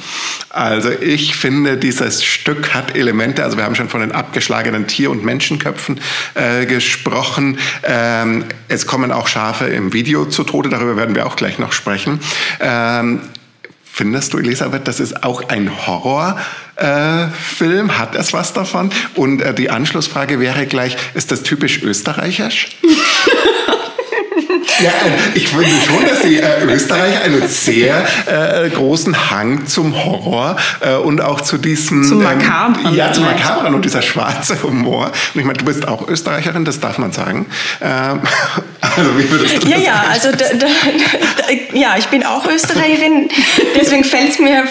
Also 0.49 0.89
ich 0.91 1.35
finde, 1.35 1.77
dieses 1.77 2.23
Stück 2.23 2.75
hat 2.75 2.95
Elemente, 2.95 3.43
also 3.43 3.57
wir 3.57 3.63
haben 3.63 3.75
schon 3.75 3.89
von 3.89 4.01
den 4.01 4.11
abgeschlagenen 4.11 4.85
Tier- 4.85 5.09
und 5.09 5.23
Menschenköpfen 5.23 5.99
äh, 6.35 6.65
gesprochen. 6.67 7.57
Ähm, 7.83 8.45
es 8.67 8.85
kommen 8.85 9.11
auch 9.11 9.27
Schafe 9.27 9.65
im 9.65 9.93
Video 9.93 10.25
zu 10.25 10.43
Tode, 10.43 10.69
darüber 10.69 10.95
werden 10.95 11.15
wir 11.15 11.25
auch 11.25 11.35
gleich 11.35 11.57
noch 11.57 11.71
sprechen. 11.71 12.19
Ähm, 12.59 13.21
Findest 13.83 14.31
du, 14.31 14.37
Elisabeth, 14.37 14.87
das 14.87 14.99
ist 14.99 15.23
auch 15.23 15.49
ein 15.49 15.87
Horrorfilm? 15.87 16.66
Äh, 16.77 17.27
Hat 17.89 18.15
es 18.15 18.33
was 18.33 18.53
davon? 18.53 18.91
Und 19.15 19.41
äh, 19.41 19.53
die 19.53 19.69
Anschlussfrage 19.69 20.39
wäre 20.39 20.65
gleich, 20.65 20.95
ist 21.13 21.31
das 21.31 21.43
typisch 21.43 21.81
österreichisch? 21.81 22.69
Ja, 24.79 24.89
äh, 24.89 25.37
ich 25.37 25.47
finde 25.47 25.65
schon, 25.85 26.05
dass 26.07 26.21
die 26.21 26.37
äh, 26.37 26.63
Österreicher 26.65 27.21
einen 27.21 27.47
sehr 27.47 28.05
äh, 28.27 28.69
großen 28.69 29.31
Hang 29.31 29.65
zum 29.65 30.03
Horror 30.03 30.55
äh, 30.81 30.95
und 30.95 31.21
auch 31.21 31.41
zu 31.41 31.57
diesem... 31.57 32.03
Zum 32.03 32.21
Makabren. 32.21 32.85
Ähm, 32.85 32.95
ja, 32.95 33.11
zum 33.11 33.25
Makabren 33.25 33.73
und 33.73 33.83
dieser 33.85 34.01
schwarze 34.01 34.61
Humor. 34.61 35.11
Und 35.33 35.39
ich 35.39 35.45
meine, 35.45 35.57
du 35.57 35.65
bist 35.65 35.87
auch 35.87 36.07
Österreicherin, 36.07 36.65
das 36.65 36.79
darf 36.79 36.97
man 36.99 37.11
sagen. 37.11 37.47
Ähm, 37.81 38.21
also 38.81 39.17
wie 39.17 39.29
würdest 39.31 39.63
du 39.63 39.67
ja, 39.67 39.77
das 39.77 39.85
Ja, 39.85 40.05
also 40.11 40.31
da, 40.31 40.45
da, 40.53 40.67
da, 41.37 41.77
ja, 41.77 41.95
ich 41.97 42.05
bin 42.07 42.23
auch 42.23 42.47
Österreicherin, 42.47 43.29
deswegen 43.75 44.03
fällt 44.03 44.29
es 44.29 44.39
mir 44.39 44.65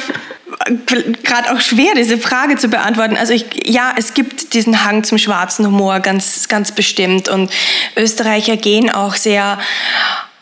gerade 1.23 1.53
auch 1.53 1.61
schwer, 1.61 1.95
diese 1.97 2.19
Frage 2.19 2.57
zu 2.57 2.69
beantworten. 2.69 3.17
Also 3.17 3.33
ich, 3.33 3.47
ja, 3.65 3.95
es 3.97 4.15
gibt 4.15 4.55
diesen 4.55 4.85
Hang 4.85 5.05
zum 5.05 5.19
schwarzen 5.19 5.67
Humor 5.67 6.01
ganz, 6.01 6.49
ganz 6.49 6.73
bestimmt. 6.73 7.29
Und 7.29 7.51
Österreicher 7.97 8.57
gehen 8.57 8.91
auch 8.91 9.15
sehr 9.15 9.59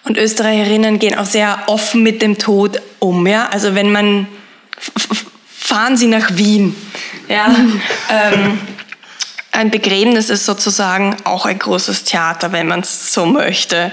und 0.05 0.19
Österreicherinnen 0.19 0.99
gehen 0.99 1.17
auch 1.19 1.27
sehr 1.27 1.63
offen 1.67 2.03
mit 2.03 2.21
dem 2.21 2.39
Tod 2.39 2.81
um. 2.99 3.27
Ja, 3.27 3.49
also 3.49 3.75
wenn 3.75 3.91
man 3.91 4.27
fahren 5.49 5.97
Sie 5.97 6.07
nach 6.07 6.37
Wien, 6.37 6.77
ja. 7.29 7.47
ähm, 8.11 8.59
ein 9.51 9.71
Begräbnis 9.71 10.31
ist 10.31 10.47
sozusagen 10.47 11.17
auch 11.23 11.47
ein 11.47 11.59
großes 11.59 12.05
Theater, 12.05 12.51
wenn 12.51 12.67
man 12.67 12.81
es 12.81 13.13
so 13.13 13.25
möchte. 13.25 13.93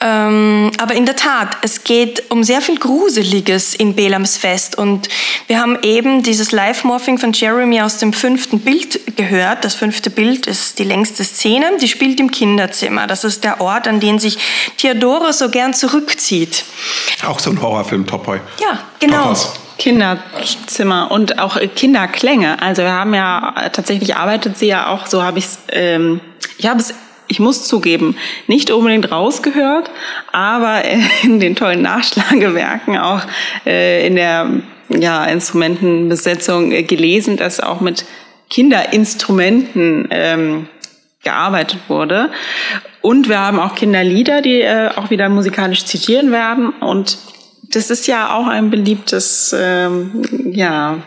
Ähm, 0.00 0.70
aber 0.78 0.94
in 0.94 1.06
der 1.06 1.16
Tat, 1.16 1.56
es 1.62 1.82
geht 1.82 2.30
um 2.30 2.44
sehr 2.44 2.60
viel 2.60 2.78
Gruseliges 2.78 3.74
in 3.74 3.96
Belams 3.96 4.36
Fest 4.36 4.78
und 4.78 5.08
wir 5.48 5.60
haben 5.60 5.76
eben 5.82 6.22
dieses 6.22 6.52
Live-Morphing 6.52 7.18
von 7.18 7.32
Jeremy 7.32 7.80
aus 7.80 7.98
dem 7.98 8.12
fünften 8.12 8.60
Bild 8.60 9.16
gehört. 9.16 9.64
Das 9.64 9.74
fünfte 9.74 10.10
Bild 10.10 10.46
ist 10.46 10.78
die 10.78 10.84
längste 10.84 11.24
Szene, 11.24 11.72
die 11.80 11.88
spielt 11.88 12.20
im 12.20 12.30
Kinderzimmer. 12.30 13.08
Das 13.08 13.24
ist 13.24 13.42
der 13.42 13.60
Ort, 13.60 13.88
an 13.88 13.98
den 13.98 14.20
sich 14.20 14.38
Theodora 14.76 15.32
so 15.32 15.48
gern 15.48 15.74
zurückzieht. 15.74 16.64
Auch 17.26 17.40
so 17.40 17.50
ein 17.50 17.60
Horrorfilm, 17.60 18.06
Topoi. 18.06 18.38
Ja, 18.60 18.78
genau. 19.00 19.24
Topos. 19.24 19.54
Kinderzimmer 19.78 21.10
und 21.10 21.38
auch 21.38 21.58
Kinderklänge. 21.74 22.60
Also 22.60 22.82
wir 22.82 22.92
haben 22.92 23.14
ja 23.14 23.70
tatsächlich 23.72 24.16
arbeitet 24.16 24.58
sie 24.58 24.66
ja 24.66 24.88
auch, 24.88 25.06
so 25.06 25.22
habe 25.22 25.38
ich 25.38 25.44
es, 25.44 25.58
ähm, 25.70 26.20
ich 26.56 26.66
habe 26.66 26.80
es 26.80 26.94
ich 27.28 27.40
muss 27.40 27.66
zugeben, 27.66 28.16
nicht 28.46 28.70
unbedingt 28.70 29.12
rausgehört, 29.12 29.90
aber 30.32 30.82
in 31.22 31.40
den 31.40 31.54
tollen 31.54 31.82
Nachschlagewerken 31.82 32.98
auch 32.98 33.22
äh, 33.66 34.06
in 34.06 34.16
der 34.16 34.48
ja, 34.88 35.24
Instrumentenbesetzung 35.24 36.72
äh, 36.72 36.82
gelesen, 36.82 37.36
dass 37.36 37.60
auch 37.60 37.80
mit 37.80 38.04
Kinderinstrumenten 38.50 40.08
ähm, 40.10 40.66
gearbeitet 41.22 41.80
wurde. 41.88 42.30
Und 43.02 43.28
wir 43.28 43.38
haben 43.38 43.60
auch 43.60 43.74
Kinderlieder, 43.74 44.40
die 44.40 44.60
äh, 44.60 44.88
auch 44.96 45.10
wieder 45.10 45.28
musikalisch 45.28 45.84
zitieren 45.84 46.32
werden. 46.32 46.70
Und 46.70 47.18
das 47.70 47.90
ist 47.90 48.06
ja 48.06 48.34
auch 48.34 48.46
ein 48.46 48.70
beliebtes 48.70 49.54
ähm, 49.58 50.22
ja, 50.52 51.02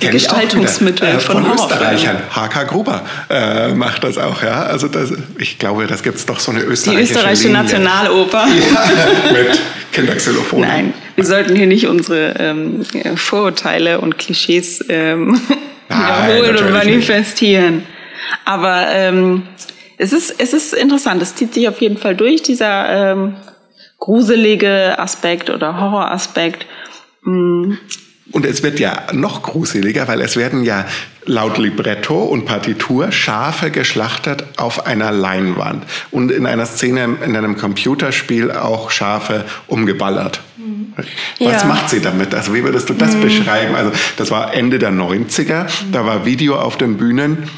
Gestaltungsmittel 0.00 1.06
äh, 1.06 1.20
von, 1.20 1.44
von 1.44 1.54
Österreichern. 1.54 2.18
HK 2.34 2.66
Gruber 2.66 3.02
äh, 3.28 3.72
macht 3.74 4.02
das 4.02 4.18
auch, 4.18 4.42
ja. 4.42 4.62
Also 4.64 4.88
das, 4.88 5.12
ich 5.38 5.58
glaube, 5.58 5.86
das 5.86 6.02
gibt 6.02 6.16
es 6.16 6.26
doch 6.26 6.40
so 6.40 6.50
eine 6.50 6.62
österreichische 6.62 7.12
Die 7.12 7.18
österreichische 7.18 7.46
Linie. 7.48 7.62
Nationaloper. 7.62 8.44
Ja, 8.48 9.32
mit 9.32 9.60
Kinderxylophon. 9.92 10.60
Nein, 10.60 10.94
wir 11.14 11.24
sollten 11.24 11.54
hier 11.54 11.68
nicht 11.68 11.86
unsere 11.86 12.34
ähm, 12.38 12.84
Vorurteile 13.14 14.00
und 14.00 14.18
Klischees 14.18 14.84
ähm, 14.88 15.40
wiederholen 15.88 16.56
und 16.64 16.72
manifestieren. 16.72 17.76
Nicht. 17.76 17.86
Aber 18.44 18.86
ähm, 18.88 19.44
es 19.96 20.12
ist, 20.12 20.34
es 20.38 20.54
ist 20.54 20.74
interessant, 20.74 21.22
es 21.22 21.36
zieht 21.36 21.54
sich 21.54 21.68
auf 21.68 21.80
jeden 21.80 21.98
Fall 21.98 22.16
durch, 22.16 22.42
dieser 22.42 23.12
ähm, 23.12 23.36
gruselige 24.00 24.98
Aspekt 24.98 25.50
oder 25.50 25.80
Horroraspekt. 25.80 26.66
Mm. 27.22 27.74
Und 28.32 28.46
es 28.46 28.62
wird 28.62 28.78
ja 28.78 29.06
noch 29.12 29.42
gruseliger, 29.42 30.06
weil 30.08 30.20
es 30.20 30.36
werden 30.36 30.62
ja 30.62 30.86
laut 31.26 31.58
Libretto 31.58 32.22
und 32.22 32.44
Partitur 32.44 33.10
Schafe 33.12 33.70
geschlachtet 33.70 34.44
auf 34.56 34.86
einer 34.86 35.10
Leinwand 35.10 35.84
und 36.10 36.30
in 36.30 36.46
einer 36.46 36.66
Szene 36.66 37.16
in 37.24 37.36
einem 37.36 37.56
Computerspiel 37.56 38.52
auch 38.52 38.90
Schafe 38.90 39.44
umgeballert. 39.66 40.40
Mhm. 40.56 40.94
Was 41.40 41.62
ja. 41.62 41.68
macht 41.68 41.90
sie 41.90 42.00
damit? 42.00 42.34
Also 42.34 42.54
wie 42.54 42.62
würdest 42.62 42.88
du 42.88 42.94
das 42.94 43.14
mhm. 43.14 43.22
beschreiben? 43.22 43.74
Also 43.74 43.90
das 44.16 44.30
war 44.30 44.54
Ende 44.54 44.78
der 44.78 44.92
90er, 44.92 45.66
da 45.92 46.06
war 46.06 46.24
Video 46.24 46.56
auf 46.56 46.78
den 46.78 46.96
Bühnen 46.96 47.48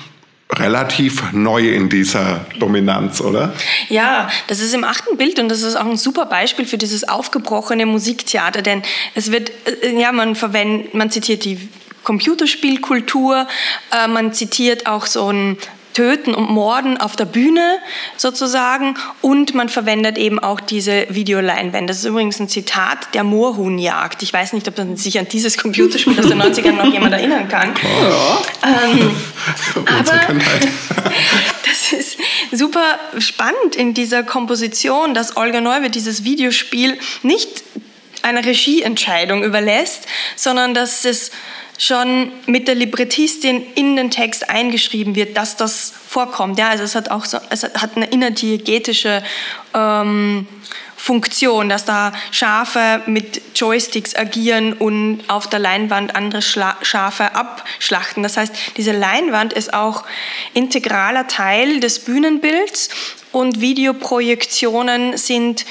relativ 0.59 1.33
neu 1.33 1.69
in 1.69 1.89
dieser 1.89 2.45
Dominanz, 2.59 3.21
oder? 3.21 3.55
Ja, 3.89 4.29
das 4.49 4.61
ist 4.61 4.75
im 4.75 4.85
achten 4.85 5.17
Bild 5.17 5.39
und 5.39 5.49
das 5.49 5.63
ist 5.63 5.77
auch 5.77 5.87
ein 5.87 5.97
super 5.97 6.27
Beispiel 6.27 6.67
für 6.67 6.79
dieses 6.79 7.09
aufgebrochene 7.09 7.87
Musiktheater, 7.87 8.63
denn 8.63 8.83
es 9.15 9.33
wird, 9.33 9.51
äh, 9.83 9.99
ja, 9.99 10.13
man 10.13 10.35
verwendet, 10.35 10.95
man 10.95 11.11
zitiert 11.11 11.45
die 11.45 11.69
Computerspielkultur, 12.05 13.47
äh, 13.93 14.09
man 14.09 14.33
zitiert 14.33 14.87
auch 14.87 15.07
so 15.07 15.33
ein 15.33 15.57
Töten 15.93 16.35
und 16.35 16.51
Morden 16.51 16.97
auf 16.97 17.17
der 17.17 17.25
Bühne 17.25 17.79
sozusagen 18.17 18.97
und 19.21 19.55
man 19.55 19.69
verwendet 19.69 20.19
eben 20.19 20.39
auch 20.39 20.61
diese 20.61 21.07
Videoleinwände. 21.09 21.89
Das 21.89 21.99
ist 21.99 22.05
übrigens 22.05 22.41
ein 22.41 22.49
Zitat 22.49 23.15
der 23.15 23.25
Moorhuhnjagd. 23.25 24.23
Ich 24.23 24.33
weiß 24.33 24.53
nicht, 24.53 24.69
ob 24.69 24.79
man 24.79 24.97
sich 24.97 25.19
an 25.19 25.29
dieses 25.29 25.59
Computerspiel 25.59 26.19
aus 26.19 26.29
den 26.29 26.43
90ern 26.43 26.73
noch 26.73 26.93
jemand 26.93 27.15
erinnern 27.15 27.49
kann. 27.49 27.75
Ja. 28.03 28.43
Ähm, 28.65 29.11
aber 29.87 30.21
das 31.67 31.93
ist 31.93 32.19
super 32.51 32.99
spannend 33.19 33.77
in 33.77 33.95
dieser 33.95 34.23
Komposition, 34.23 35.15
dass 35.15 35.37
Olga 35.37 35.61
Neuwirth 35.61 35.95
dieses 35.95 36.25
Videospiel 36.25 36.99
nicht 37.23 37.63
einer 38.23 38.45
Regieentscheidung 38.45 39.43
überlässt, 39.43 40.07
sondern 40.37 40.75
dass 40.75 41.05
es 41.05 41.31
schon 41.79 42.31
mit 42.47 42.69
der 42.69 42.75
Librettistin 42.75 43.65
in 43.75 43.97
den 43.97 44.11
Text 44.11 44.49
eingeschrieben 44.49 45.15
wird, 45.15 45.37
dass 45.37 45.57
das 45.57 45.93
vorkommt. 46.09 46.59
Ja, 46.59 46.69
also 46.69 46.85
es 46.85 46.95
hat 46.95 47.11
auch 47.11 47.25
so, 47.25 47.39
es 47.51 47.65
hat 47.65 47.97
eine 47.97 48.07
innerdiegetische 48.07 49.23
ähm, 49.75 50.47
Funktion, 51.03 51.69
dass 51.69 51.85
da 51.85 52.13
Schafe 52.31 53.03
mit 53.07 53.43
Joysticks 53.57 54.15
agieren 54.15 54.73
und 54.73 55.25
auf 55.27 55.49
der 55.49 55.59
Leinwand 55.59 56.15
andere 56.15 56.43
Schla 56.43 56.77
Schafe 56.83 57.35
abschlachten. 57.35 58.23
Das 58.23 58.37
heißt, 58.37 58.55
diese 58.77 58.93
Leinwand 58.93 59.53
ist 59.53 59.75
auch 59.75 60.05
integraler 60.55 61.27
Teil 61.27 61.81
des 61.81 61.99
Bühnenbilds 62.05 62.89
und 63.33 63.61
Videoprojektionen 63.61 65.17
sind 65.17 65.65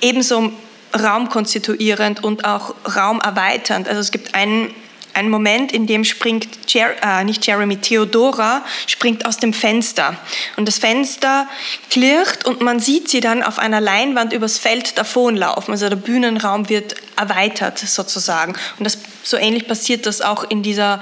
ebenso 0.00 0.52
raumkonstituierend 0.96 2.22
und 2.22 2.44
auch 2.44 2.76
raumerweiternd. 2.94 3.88
Also 3.88 4.00
es 4.00 4.12
gibt 4.12 4.36
einen 4.36 4.72
ein 5.14 5.30
Moment, 5.30 5.72
in 5.72 5.86
dem 5.86 6.04
springt, 6.04 6.48
Jer 6.68 6.94
äh, 7.02 7.24
nicht 7.24 7.46
Jeremy, 7.46 7.76
Theodora 7.76 8.64
springt 8.86 9.26
aus 9.26 9.38
dem 9.38 9.52
Fenster. 9.52 10.16
Und 10.56 10.66
das 10.66 10.78
Fenster 10.78 11.48
klirrt 11.90 12.44
und 12.44 12.60
man 12.60 12.80
sieht 12.80 13.08
sie 13.08 13.20
dann 13.20 13.42
auf 13.42 13.58
einer 13.58 13.80
Leinwand 13.80 14.32
übers 14.32 14.58
Feld 14.58 14.98
davonlaufen. 14.98 15.72
Also 15.72 15.88
der 15.88 15.96
Bühnenraum 15.96 16.68
wird 16.68 16.96
erweitert 17.16 17.78
sozusagen. 17.78 18.54
Und 18.78 18.84
das, 18.84 18.98
so 19.22 19.36
ähnlich 19.36 19.66
passiert 19.68 20.06
das 20.06 20.20
auch 20.20 20.44
in 20.44 20.62
dieser 20.62 21.00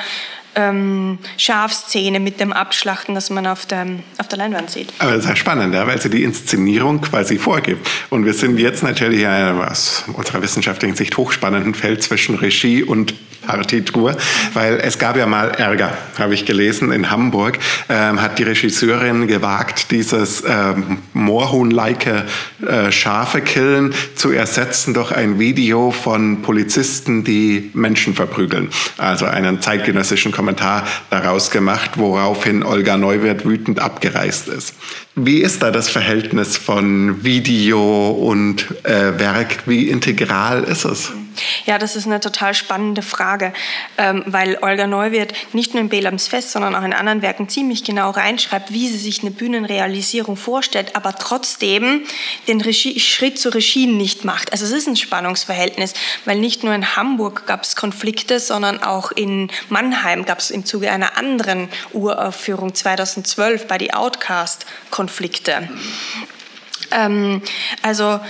ähm, 0.55 1.18
Schafszene 1.37 2.20
mit 2.20 2.40
dem 2.40 2.53
Abschlachten, 2.53 3.14
das 3.14 3.31
man 3.31 3.46
auf 3.46 3.66
der, 3.66 3.87
auf 4.18 4.29
der 4.29 4.38
Leinwand 4.38 4.70
sieht. 4.70 4.92
Aber 4.98 5.12
das 5.12 5.25
ist 5.25 5.29
ja 5.31 5.37
spannend, 5.37 5.75
ja, 5.75 5.87
weil 5.87 6.01
sie 6.01 6.11
die 6.11 6.22
Inszenierung 6.22 7.01
quasi 7.01 7.38
vorgibt. 7.38 7.88
Und 8.11 8.27
wir 8.27 8.35
sind 8.35 8.59
jetzt 8.59 8.83
natürlich 8.83 9.20
in 9.20 9.27
einem 9.27 9.61
aus 9.61 10.05
unserer 10.12 10.42
wissenschaftlichen 10.42 10.96
Sicht 10.96 11.16
hochspannenden 11.16 11.75
Feld 11.75 12.03
zwischen 12.03 12.35
Regie 12.35 12.83
und 12.83 13.14
Partitur, 13.46 14.16
weil 14.55 14.81
es 14.83 14.98
gab 14.98 15.16
ja 15.16 15.26
mal 15.26 15.50
Ärger, 15.50 15.92
habe 16.18 16.35
ich 16.35 16.46
gelesen, 16.46 16.92
in 16.92 17.11
Hamburg 17.11 17.59
ähm, 17.88 18.20
hat 18.20 18.38
die 18.38 18.44
Regisseurin 18.44 19.26
gewagt, 19.26 19.90
dieses 19.90 20.42
ähm, 20.46 20.98
Moorhuhn-like 21.12 22.07
äh, 22.07 22.92
Schafe 22.92 23.40
killen 23.40 23.94
zu 24.14 24.31
ersetzen 24.31 24.94
durch 24.94 25.12
ein 25.12 25.38
Video 25.38 25.90
von 25.90 26.42
Polizisten, 26.42 27.24
die 27.24 27.70
Menschen 27.74 28.14
verprügeln. 28.14 28.70
Also 28.98 29.26
einen 29.26 29.61
zeitgenössischen 29.61 30.33
Kommentar 30.33 30.87
daraus 31.11 31.50
gemacht, 31.50 31.92
woraufhin 31.96 32.62
Olga 32.62 32.96
Neuwirth 32.96 33.44
wütend 33.44 33.81
abgereist 33.81 34.48
ist. 34.48 34.74
Wie 35.14 35.38
ist 35.38 35.62
da 35.62 35.70
das 35.70 35.90
Verhältnis 35.90 36.57
von 36.57 37.22
Video 37.22 38.11
und 38.11 38.66
äh, 38.85 39.18
Werk? 39.18 39.66
Wie 39.66 39.88
integral 39.88 40.64
ist 40.64 40.85
es? 40.85 41.12
Ja, 41.66 41.78
das 41.78 41.96
ist 41.96 42.06
eine 42.06 42.20
total 42.20 42.54
spannende 42.54 43.02
Frage, 43.02 43.52
ähm, 43.98 44.24
weil 44.26 44.58
Olga 44.60 44.86
Neuwirth 44.86 45.32
nicht 45.52 45.74
nur 45.74 45.80
in 45.80 45.88
Belams 45.88 46.28
Fest, 46.28 46.52
sondern 46.52 46.74
auch 46.74 46.82
in 46.82 46.92
anderen 46.92 47.22
Werken 47.22 47.48
ziemlich 47.48 47.84
genau 47.84 48.10
reinschreibt, 48.10 48.72
wie 48.72 48.88
sie 48.88 48.98
sich 48.98 49.22
eine 49.22 49.30
Bühnenrealisierung 49.30 50.36
vorstellt, 50.36 50.96
aber 50.96 51.14
trotzdem 51.14 52.02
den 52.48 52.60
Regie, 52.60 52.98
Schritt 53.00 53.38
zur 53.38 53.54
Regie 53.54 53.86
nicht 53.86 54.24
macht. 54.24 54.52
Also 54.52 54.64
es 54.64 54.72
ist 54.72 54.86
ein 54.86 54.96
Spannungsverhältnis, 54.96 55.94
weil 56.24 56.38
nicht 56.38 56.64
nur 56.64 56.74
in 56.74 56.96
Hamburg 56.96 57.46
gab 57.46 57.62
es 57.62 57.76
Konflikte, 57.76 58.40
sondern 58.40 58.82
auch 58.82 59.12
in 59.12 59.50
Mannheim 59.68 60.24
gab 60.24 60.38
es 60.38 60.50
im 60.50 60.64
Zuge 60.64 60.90
einer 60.90 61.16
anderen 61.16 61.68
Uraufführung 61.92 62.74
2012 62.74 63.66
bei 63.66 63.78
die 63.78 63.94
Outcast 63.94 64.66
Konflikte. 64.90 65.68
Ähm, 66.90 67.42
also 67.82 68.20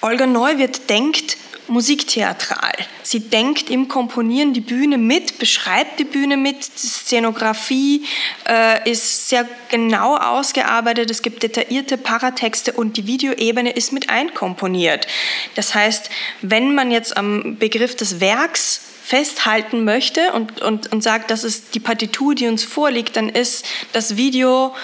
Olga 0.00 0.26
Neuwirth 0.26 0.88
denkt 0.88 1.36
musiktheatral. 1.68 2.72
Sie 3.02 3.20
denkt 3.20 3.70
im 3.70 3.88
Komponieren 3.88 4.52
die 4.52 4.60
Bühne 4.60 4.98
mit, 4.98 5.38
beschreibt 5.38 5.98
die 5.98 6.04
Bühne 6.04 6.36
mit, 6.36 6.56
die 6.82 6.86
Szenografie 6.86 8.04
äh, 8.48 8.90
ist 8.90 9.28
sehr 9.28 9.46
genau 9.70 10.16
ausgearbeitet, 10.16 11.10
es 11.10 11.22
gibt 11.22 11.42
detaillierte 11.42 11.98
Paratexte 11.98 12.72
und 12.72 12.96
die 12.96 13.06
Videoebene 13.06 13.70
ist 13.70 13.92
mit 13.92 14.10
einkomponiert. 14.10 15.06
Das 15.54 15.74
heißt, 15.74 16.10
wenn 16.42 16.74
man 16.74 16.90
jetzt 16.90 17.16
am 17.16 17.56
Begriff 17.56 17.94
des 17.96 18.20
Werks 18.20 18.80
festhalten 19.04 19.84
möchte 19.84 20.32
und, 20.32 20.60
und, 20.60 20.92
und 20.92 21.02
sagt, 21.02 21.30
das 21.30 21.44
ist 21.44 21.74
die 21.74 21.80
Partitur, 21.80 22.34
die 22.34 22.46
uns 22.46 22.64
vorliegt, 22.64 23.16
dann 23.16 23.30
ist 23.30 23.64
das 23.92 24.16
Video 24.16 24.74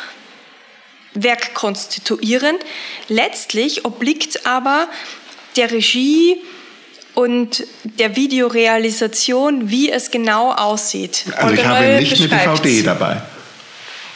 werkkonstituierend. 1.13 2.59
Letztlich 3.09 3.85
obliegt 3.85 4.47
aber 4.47 4.89
der 5.57 5.71
Regie 5.71 6.41
und 7.15 7.65
der 7.99 8.17
Videorealisation, 8.17 9.71
wie 9.71 9.91
es 9.91 10.11
genau 10.11 10.53
aussieht. 10.53 11.25
Also 11.37 11.55
ich 11.55 11.65
habe 11.65 11.97
nicht 12.01 12.21
eine 12.21 12.29
DVD 12.29 12.83
dabei 12.83 13.23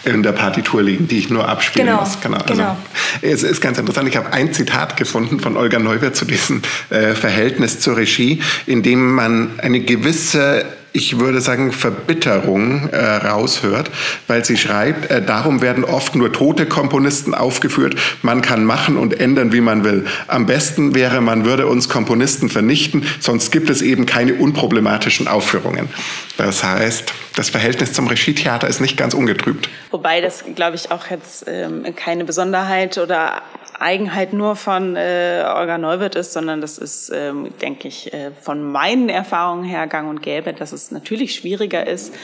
in 0.05 0.23
der 0.23 0.33
Partitur 0.33 0.83
liegen, 0.83 1.09
die 1.09 1.19
ich 1.19 1.31
nur 1.31 1.49
abspielen 1.49 1.89
genau, 1.89 2.01
muss. 2.01 2.21
Genau. 2.21 2.39
Also, 2.39 2.55
genau. 2.55 2.77
Es 3.21 3.43
ist 3.43 3.61
ganz 3.61 3.79
interessant. 3.79 4.09
Ich 4.09 4.17
habe 4.17 4.33
ein 4.33 4.53
Zitat 4.53 4.97
gefunden 4.97 5.41
von 5.41 5.57
Olga 5.57 5.79
Neuwirth 5.79 6.17
zu 6.17 6.25
diesem 6.25 6.63
äh, 6.91 7.15
Verhältnis 7.15 7.81
zur 7.81 7.97
Regie, 7.97 8.41
in 8.67 8.83
dem 8.83 9.15
man 9.15 9.59
eine 9.61 9.81
gewisse 9.81 10.65
ich 10.99 11.21
würde 11.21 11.41
sagen, 11.41 11.71
Verbitterung 11.71 12.89
äh, 12.89 12.97
raushört, 12.99 13.91
weil 14.27 14.45
sie 14.45 14.57
schreibt, 14.57 15.11
äh, 15.11 15.23
darum 15.25 15.63
werden 15.63 15.85
oft 15.85 16.17
nur 16.17 16.33
tote 16.33 16.67
Komponisten 16.67 17.35
aufgeführt. 17.35 17.95
Man 18.23 18.43
kann 18.43 18.65
machen 18.65 18.97
und 18.97 19.19
ändern, 19.19 19.53
wie 19.53 19.61
man 19.61 19.85
will. 19.85 20.07
Am 20.27 20.47
besten 20.47 20.97
wäre, 20.97 21.21
man 21.21 21.45
würde 21.45 21.69
uns 21.69 21.89
Komponisten 21.89 22.49
vernichten, 22.51 23.07
sonst 23.21 23.53
gibt 23.53 23.71
es 23.71 23.81
eben 23.81 24.07
keine 24.07 24.35
unproblematischen 24.35 25.29
Aufführungen. 25.29 25.89
Das 26.37 26.65
heißt, 26.65 27.13
das 27.37 27.51
Verhältnis 27.51 27.93
zum 27.93 28.09
Regietheater 28.09 28.67
ist 28.67 28.81
nicht 28.81 28.97
ganz 28.97 29.15
ungetrübt. 29.15 29.69
Wobei 29.93 30.21
das, 30.21 30.45
glaube 30.57 30.75
ich, 30.75 30.91
auch 30.91 31.07
jetzt 31.09 31.45
ähm, 31.47 31.85
keine 31.95 32.25
Besonderheit 32.25 32.99
oder 32.99 33.43
Eigenheit 33.81 34.33
nur 34.33 34.57
von 34.57 34.97
äh, 34.97 35.45
Olga 35.47 35.79
Neuwirth 35.79 36.15
ist, 36.15 36.33
sondern 36.33 36.61
das 36.61 36.79
ist, 36.79 37.11
ähm, 37.15 37.51
denke 37.61 37.89
ich, 37.89 38.13
äh, 38.13 38.31
von 38.41 38.63
meinen 38.63 39.09
Erfahrungen 39.09 39.65
her 39.65 39.87
gang 39.87 40.09
und 40.09 40.23
gäbe, 40.23 40.53
dass 40.53 40.73
es 40.73 40.91
natürlich 40.91 41.35
schwieriger 41.35 41.87
ist, 41.87 42.15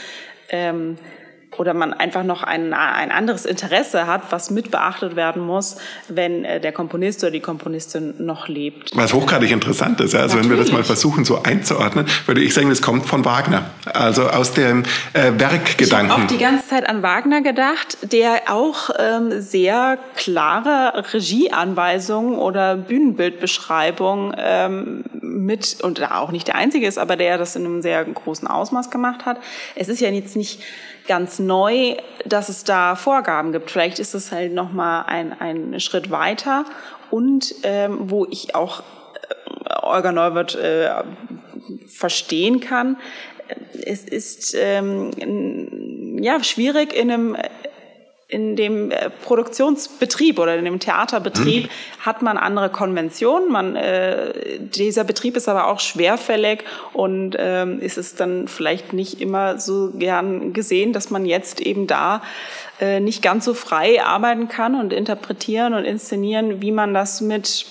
ähm, 0.48 0.98
oder 1.58 1.74
man 1.74 1.92
einfach 1.92 2.22
noch 2.22 2.42
ein, 2.42 2.72
ein 2.72 3.10
anderes 3.10 3.44
Interesse 3.44 4.06
hat, 4.06 4.22
was 4.30 4.50
mit 4.50 4.70
beachtet 4.70 5.16
werden 5.16 5.42
muss, 5.42 5.76
wenn 6.08 6.44
äh, 6.44 6.60
der 6.60 6.72
Komponist 6.72 7.22
oder 7.22 7.30
die 7.30 7.40
Komponistin 7.40 8.14
noch 8.18 8.48
lebt. 8.48 8.90
Was 8.94 9.12
hochgradig 9.12 9.50
interessant 9.50 10.00
ist. 10.00 10.14
Also 10.14 10.36
Natürlich. 10.36 10.50
wenn 10.50 10.58
wir 10.58 10.64
das 10.64 10.72
mal 10.72 10.84
versuchen 10.84 11.24
so 11.24 11.42
einzuordnen, 11.42 12.06
würde 12.26 12.42
ich 12.42 12.54
sagen, 12.54 12.68
das 12.68 12.82
kommt 12.82 13.06
von 13.06 13.24
Wagner. 13.24 13.70
Also 13.84 14.28
aus 14.28 14.52
dem 14.52 14.84
äh, 15.12 15.32
Werkgedanken. 15.36 16.06
Ich 16.06 16.12
habe 16.12 16.22
auch 16.22 16.26
die 16.26 16.38
ganze 16.38 16.68
Zeit 16.68 16.88
an 16.88 17.02
Wagner 17.02 17.40
gedacht, 17.42 17.98
der 18.12 18.42
auch 18.48 18.90
ähm, 18.98 19.40
sehr 19.40 19.98
klare 20.16 21.04
Regieanweisungen 21.12 22.38
oder 22.38 22.76
Bühnenbildbeschreibungen 22.76 24.34
ähm, 24.38 25.04
mit, 25.20 25.78
und 25.82 26.02
auch 26.10 26.30
nicht 26.30 26.48
der 26.48 26.56
Einzige 26.56 26.86
ist, 26.86 26.98
aber 26.98 27.16
der 27.16 27.38
das 27.38 27.56
in 27.56 27.64
einem 27.64 27.82
sehr 27.82 28.04
großen 28.04 28.48
Ausmaß 28.48 28.90
gemacht 28.90 29.26
hat. 29.26 29.38
Es 29.74 29.88
ist 29.88 30.00
ja 30.00 30.10
jetzt 30.10 30.36
nicht 30.36 30.62
ganz 31.06 31.38
neu, 31.38 31.96
dass 32.24 32.48
es 32.48 32.64
da 32.64 32.96
Vorgaben 32.96 33.52
gibt. 33.52 33.70
Vielleicht 33.70 33.98
ist 33.98 34.14
es 34.14 34.32
halt 34.32 34.52
noch 34.52 34.72
mal 34.72 35.02
ein, 35.02 35.38
ein 35.38 35.80
Schritt 35.80 36.10
weiter 36.10 36.64
und 37.10 37.54
ähm, 37.62 38.10
wo 38.10 38.26
ich 38.30 38.54
auch 38.54 38.80
äh, 38.80 39.74
Olga 39.82 40.12
Neuwirth 40.12 40.54
äh, 40.54 40.90
verstehen 41.86 42.60
kann. 42.60 42.96
Es 43.84 44.04
ist 44.04 44.56
ähm, 44.58 46.22
ja 46.22 46.42
schwierig 46.42 46.94
in 46.94 47.10
einem 47.10 47.36
in 48.26 48.56
dem 48.56 48.90
äh, 48.90 49.10
Produktionsbetrieb 49.10 50.38
oder 50.38 50.56
in 50.56 50.64
dem 50.64 50.80
Theaterbetrieb 50.80 51.64
hm. 51.64 51.70
hat 52.00 52.22
man 52.22 52.38
andere 52.38 52.70
Konventionen. 52.70 53.50
Man, 53.50 53.76
äh, 53.76 54.58
dieser 54.58 55.04
Betrieb 55.04 55.36
ist 55.36 55.48
aber 55.48 55.66
auch 55.66 55.80
schwerfällig 55.80 56.64
und 56.94 57.36
ähm, 57.38 57.80
ist 57.80 57.98
es 57.98 58.14
dann 58.14 58.48
vielleicht 58.48 58.92
nicht 58.92 59.20
immer 59.20 59.58
so 59.58 59.90
gern 59.90 60.52
gesehen, 60.52 60.92
dass 60.92 61.10
man 61.10 61.26
jetzt 61.26 61.60
eben 61.60 61.86
da 61.86 62.22
äh, 62.80 62.98
nicht 62.98 63.22
ganz 63.22 63.44
so 63.44 63.54
frei 63.54 64.02
arbeiten 64.02 64.48
kann 64.48 64.74
und 64.74 64.92
interpretieren 64.92 65.74
und 65.74 65.84
inszenieren, 65.84 66.62
wie 66.62 66.72
man 66.72 66.94
das 66.94 67.20
mit 67.20 67.66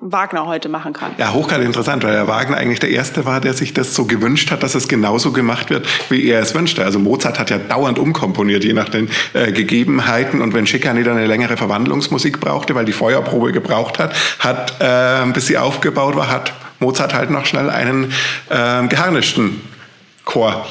Wagner 0.00 0.44
heute 0.46 0.68
machen 0.68 0.92
kann. 0.92 1.12
Ja, 1.16 1.32
hochgradig 1.32 1.66
interessant, 1.66 2.04
weil 2.04 2.12
der 2.12 2.28
Wagner 2.28 2.58
eigentlich 2.58 2.78
der 2.78 2.90
Erste 2.90 3.24
war, 3.24 3.40
der 3.40 3.54
sich 3.54 3.72
das 3.72 3.94
so 3.94 4.04
gewünscht 4.04 4.50
hat, 4.50 4.62
dass 4.62 4.74
es 4.74 4.86
genauso 4.86 5.32
gemacht 5.32 5.70
wird, 5.70 5.86
wie 6.10 6.28
er 6.28 6.40
es 6.40 6.54
wünschte. 6.54 6.84
Also 6.84 6.98
Mozart 6.98 7.38
hat 7.38 7.48
ja 7.48 7.56
dauernd 7.56 7.98
umkomponiert, 7.98 8.64
je 8.64 8.74
nach 8.74 8.90
den 8.90 9.08
äh, 9.32 9.50
Gegebenheiten. 9.50 10.42
Und 10.42 10.52
wenn 10.52 10.66
Schickani 10.66 11.04
dann 11.04 11.16
eine 11.16 11.26
längere 11.26 11.56
Verwandlungsmusik 11.56 12.38
brauchte, 12.38 12.74
weil 12.74 12.84
die 12.84 12.92
Feuerprobe 12.92 13.52
gebraucht 13.52 13.98
hat, 13.98 14.14
hat 14.40 14.74
äh, 14.80 15.30
bis 15.32 15.46
sie 15.46 15.56
aufgebaut 15.56 16.16
war, 16.16 16.30
hat 16.30 16.52
Mozart 16.80 17.14
halt 17.14 17.30
noch 17.30 17.46
schnell 17.46 17.70
einen 17.70 18.12
äh, 18.50 18.86
geharnischten 18.88 19.60
Chor 20.24 20.66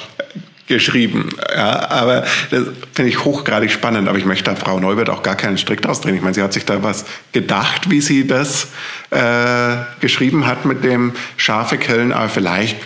geschrieben. 0.68 1.30
Ja, 1.56 1.90
aber 1.90 2.26
das 2.52 2.64
finde 2.94 3.10
ich 3.10 3.24
hochgradig 3.24 3.72
spannend. 3.72 4.08
Aber 4.08 4.18
ich 4.18 4.26
möchte 4.26 4.44
da 4.46 4.56
Frau 4.56 4.80
Neubert 4.80 5.10
auch 5.10 5.24
gar 5.24 5.36
keinen 5.36 5.58
Strick 5.58 5.82
draus 5.82 6.02
drehen. 6.02 6.16
Ich 6.16 6.22
meine, 6.22 6.34
sie 6.34 6.44
hat 6.44 6.54
sich 6.54 6.66
da 6.66 6.84
was 6.84 7.06
gedacht, 7.32 7.90
wie 7.90 8.02
sie 8.02 8.28
das 8.28 8.68
äh, 9.10 9.78
geschrieben 10.00 10.46
hat 10.46 10.66
mit 10.66 10.84
dem 10.84 11.14
scharfe 11.38 11.78
Köln. 11.78 12.12
Aber 12.12 12.30
vielleicht 12.30 12.78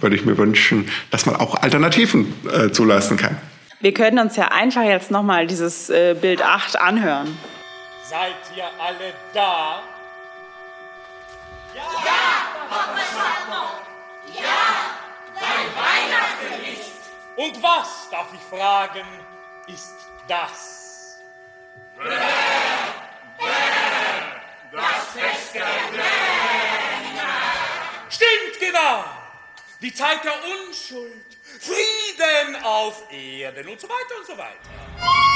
würde 0.00 0.16
ich 0.16 0.24
mir 0.24 0.38
wünschen, 0.38 0.88
dass 1.10 1.26
man 1.26 1.36
auch 1.36 1.54
Alternativen 1.62 2.32
äh, 2.50 2.70
zulassen 2.70 3.16
kann. 3.16 3.36
Wir 3.80 3.94
können 3.94 4.18
uns 4.18 4.36
ja 4.36 4.48
einfach 4.48 4.82
jetzt 4.82 5.10
nochmal 5.10 5.46
dieses 5.46 5.88
äh, 5.88 6.14
Bild 6.20 6.42
8 6.42 6.76
anhören. 6.76 7.28
Seid 8.08 8.34
ihr 8.56 8.64
alle 8.64 9.12
da? 9.32 9.82
Und 17.40 17.62
was, 17.62 18.10
darf 18.10 18.34
ich 18.34 18.40
fragen, 18.40 19.06
ist 19.66 19.94
das? 20.28 21.22
Bäh, 21.96 22.04
bäh, 23.38 23.46
das 24.70 25.06
Fest 25.14 25.54
der. 25.54 25.66
Stimmt 28.10 28.60
genau. 28.60 29.04
Die 29.80 29.94
Zeit 29.94 30.22
der 30.22 30.34
Unschuld. 30.44 31.38
Frieden 31.60 32.62
auf 32.62 33.10
Erden 33.10 33.68
und 33.68 33.80
so 33.80 33.88
weiter 33.88 34.18
und 34.18 34.26
so 34.26 34.36
weiter. 34.36 35.29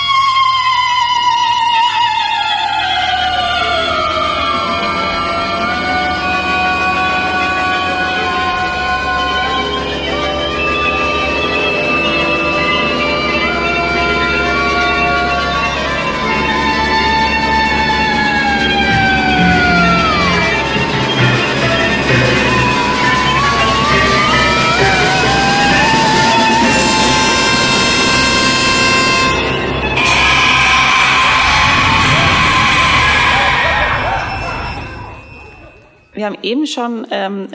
Wir 36.25 36.31
haben 36.31 36.39
eben 36.43 36.67
schon, 36.67 37.07
ähm, 37.11 37.49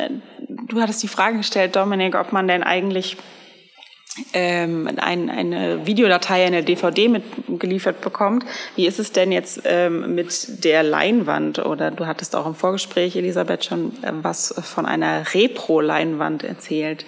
du 0.68 0.80
hattest 0.80 1.02
die 1.02 1.08
Frage 1.08 1.38
gestellt, 1.38 1.76
Dominik, 1.76 2.14
ob 2.14 2.32
man 2.32 2.48
denn 2.48 2.62
eigentlich 2.62 3.18
ähm, 4.34 4.88
ein, 4.98 5.32
eine 5.32 5.88
Videodatei, 5.88 6.46
eine 6.46 6.64
DVD 6.64 7.08
mitgeliefert 7.08 8.00
bekommt. 8.02 8.46
Wie 8.76 8.86
ist 8.86 9.00
es 9.00 9.12
denn 9.12 9.32
jetzt 9.32 9.62
ähm, 9.66 10.14
mit 10.14 10.64
der 10.64 10.84
Leinwand? 10.84 11.58
Oder 11.58 11.90
du 11.90 12.06
hattest 12.06 12.36
auch 12.36 12.46
im 12.46 12.54
Vorgespräch, 12.54 13.16
Elisabeth, 13.16 13.66
schon 13.66 13.92
äh, 14.04 14.12
was 14.22 14.54
von 14.62 14.86
einer 14.86 15.34
Repro-Leinwand 15.34 16.44
erzählt. 16.44 17.08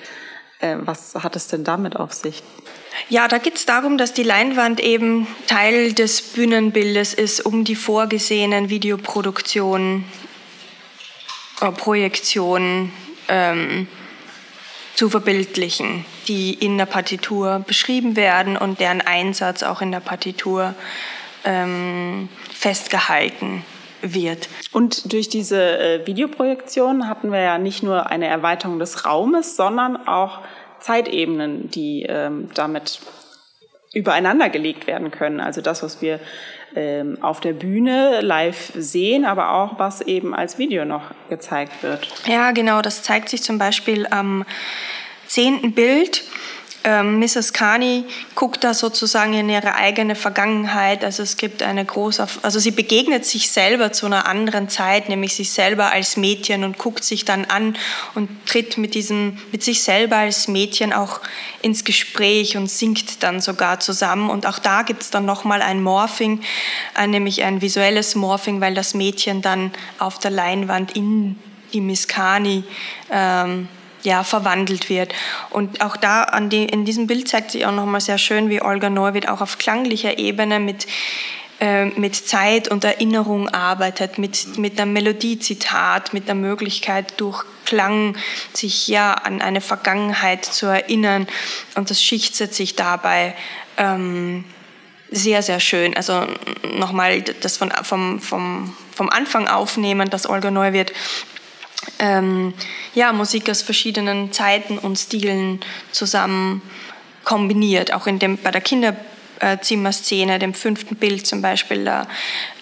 Äh, 0.62 0.78
was 0.80 1.14
hat 1.14 1.36
es 1.36 1.48
denn 1.48 1.64
damit 1.64 1.96
auf 1.96 2.12
sich? 2.12 2.42
Ja, 3.08 3.28
da 3.28 3.38
geht 3.38 3.58
es 3.58 3.68
darum, 3.68 4.00
dass 4.00 4.14
die 4.14 4.24
Leinwand 4.24 4.80
eben 4.80 5.28
Teil 5.46 5.94
des 5.94 6.24
Bühnenbildes 6.24 7.14
ist, 7.14 7.46
um 7.46 7.66
die 7.66 7.76
vorgesehenen 7.76 8.72
Videoproduktionen 8.72 10.06
äh, 11.62 11.72
Projektionen 11.72 12.92
ähm, 13.28 13.88
zu 14.96 15.10
verbildlichen, 15.10 16.06
die 16.28 16.54
in 16.54 16.78
der 16.78 16.86
Partitur 16.86 17.64
beschrieben 17.66 18.16
werden 18.16 18.58
und 18.58 18.80
deren 18.80 19.02
Einsatz 19.02 19.64
auch 19.64 19.82
in 19.82 19.92
der 19.92 20.00
Partitur 20.00 20.76
ähm, 21.44 22.30
festgehalten 22.54 23.64
wird. 24.02 24.50
Und 24.72 25.12
durch 25.14 25.30
diese 25.30 25.80
äh, 25.80 26.06
Videoprojektion 26.06 27.08
hatten 27.08 27.32
wir 27.32 27.40
ja 27.40 27.58
nicht 27.58 27.84
nur 27.84 28.08
eine 28.08 28.28
Erweiterung 28.28 28.80
des 28.80 29.06
Raumes, 29.06 29.56
sondern 29.56 30.08
auch 30.08 30.42
Zeitebenen, 30.80 31.70
die 31.70 32.04
ähm, 32.04 32.50
damit 32.54 33.00
übereinander 33.94 34.50
gelegt 34.50 34.88
werden 34.88 35.12
können. 35.12 35.40
Also 35.40 35.62
das, 35.62 35.84
was 35.84 36.02
wir 36.02 36.20
ähm, 36.76 37.18
auf 37.22 37.42
der 37.42 37.54
Bühne 37.54 38.22
live 38.22 38.72
sehen, 38.76 39.26
aber 39.26 39.52
auch 39.54 39.80
was 39.80 40.02
eben 40.02 40.34
als 40.34 40.58
Video 40.58 40.86
noch 40.86 41.12
gezeigt 41.30 41.84
wird. 41.84 42.08
Ja, 42.26 42.52
genau. 42.52 42.82
Das 42.82 43.04
zeigt 43.04 43.30
sich 43.30 43.44
zum 43.44 43.58
Beispiel 43.58 44.08
am 44.10 44.46
zehnten 45.28 45.74
Bild 45.74 46.24
ähm, 46.84 47.20
Mrs. 47.20 47.54
Carney 47.54 48.06
guckt 48.34 48.64
da 48.64 48.74
sozusagen 48.74 49.34
in 49.34 49.50
ihre 49.50 49.76
eigene 49.76 50.16
Vergangenheit. 50.16 51.04
Also 51.04 51.22
es 51.22 51.38
gibt 51.38 51.62
eine 51.62 51.86
große, 51.86 52.28
also 52.42 52.60
sie 52.60 52.72
begegnet 52.72 53.26
sich 53.26 53.52
selber 53.52 53.92
zu 53.92 54.08
einer 54.08 54.26
anderen 54.26 54.68
Zeit, 54.68 55.08
nämlich 55.08 55.36
sich 55.36 55.52
selber 55.52 55.92
als 55.92 56.18
Mädchen 56.18 56.64
und 56.64 56.80
guckt 56.80 57.04
sich 57.04 57.24
dann 57.24 57.46
an 57.46 57.78
und 58.16 58.30
tritt 58.48 58.80
mit 58.80 58.96
diesem, 58.96 59.38
mit 59.52 59.64
sich 59.64 59.84
selber 59.84 60.18
als 60.18 60.48
Mädchen 60.48 60.92
auch 60.92 61.22
ins 61.62 61.84
Gespräch 61.84 62.58
und 62.58 62.68
singt 62.68 63.22
dann 63.22 63.42
sogar 63.42 63.80
zusammen. 63.80 64.32
Und 64.32 64.48
auch 64.48 64.58
da 64.58 64.82
gibt 64.82 65.04
es 65.04 65.12
dann 65.12 65.26
nochmal 65.26 65.62
ein 65.62 65.84
Morphing, 65.84 66.42
äh, 66.98 67.06
nämlich 67.06 67.44
ein 67.44 67.62
visuelles 67.62 68.16
Morphing, 68.16 68.60
weil 68.60 68.74
das 68.74 68.96
Mädchen 68.96 69.44
dann 69.44 69.72
auf 70.00 70.18
der 70.18 70.32
Leinwand 70.32 70.96
in 70.96 71.38
die 71.74 71.82
Miss 71.82 72.08
Carney 72.08 72.64
ähm, 73.12 73.68
ja, 74.04 74.24
verwandelt 74.24 74.90
wird. 74.90 75.14
Und 75.50 75.82
auch 75.82 75.98
da 75.98 76.24
an 76.24 76.50
die, 76.50 76.66
in 76.66 76.86
diesem 76.86 77.08
Bild 77.08 77.28
zeigt 77.28 77.52
sich 77.52 77.66
auch 77.66 77.72
nochmal 77.72 78.02
sehr 78.02 78.18
schön, 78.18 78.50
wie 78.50 78.62
Olga 78.62 78.90
Neuwirth 78.90 79.28
auch 79.28 79.42
auf 79.42 79.58
klanglicher 79.58 80.18
Ebene 80.18 80.60
mit, 80.60 80.88
äh, 81.60 81.86
mit 81.86 82.16
Zeit 82.16 82.68
und 82.68 82.84
Erinnerung 82.84 83.50
arbeitet, 83.50 84.18
mit, 84.18 84.58
mit 84.58 84.80
einem 84.80 84.94
Melodiezitat, 84.94 86.14
mit 86.14 86.28
der 86.28 86.36
Möglichkeit 86.36 87.20
durch 87.20 87.44
Klang 87.66 88.18
sich 88.54 88.88
ja 88.88 89.14
an 89.14 89.42
eine 89.42 89.62
Vergangenheit 89.62 90.44
zu 90.44 90.66
erinnern. 90.66 91.28
Und 91.76 91.90
das 91.90 92.04
schichtet 92.04 92.54
sich 92.54 92.76
dabei. 92.76 93.36
Ähm, 93.78 94.44
sehr, 95.12 95.42
sehr 95.44 95.60
schön. 95.60 95.96
Also 95.96 96.26
nochmal 96.74 97.22
das 97.22 97.58
von, 97.58 97.72
vom, 97.84 98.20
vom, 98.20 98.76
vom 98.96 99.10
Anfang 99.10 99.48
aufnehmen, 99.48 100.10
dass 100.10 100.28
Olga 100.28 100.52
Neuwirth 100.52 100.94
ähm, 102.02 102.54
ja, 102.96 103.14
Musik 103.14 103.50
aus 103.50 103.62
verschiedenen 103.62 104.34
Zeiten 104.34 104.78
und 104.78 104.98
Stilen 104.98 105.60
zusammen 105.92 106.62
kombiniert. 107.24 107.94
Auch 107.94 108.08
in 108.08 108.18
dem, 108.20 108.38
bei 108.38 108.52
der 108.52 108.62
Kinderzimmerszene, 108.62 110.40
dem 110.40 110.56
fünften 110.56 110.96
Bild 110.96 111.28
zum 111.28 111.42
Beispiel, 111.42 111.86
da 111.86 112.08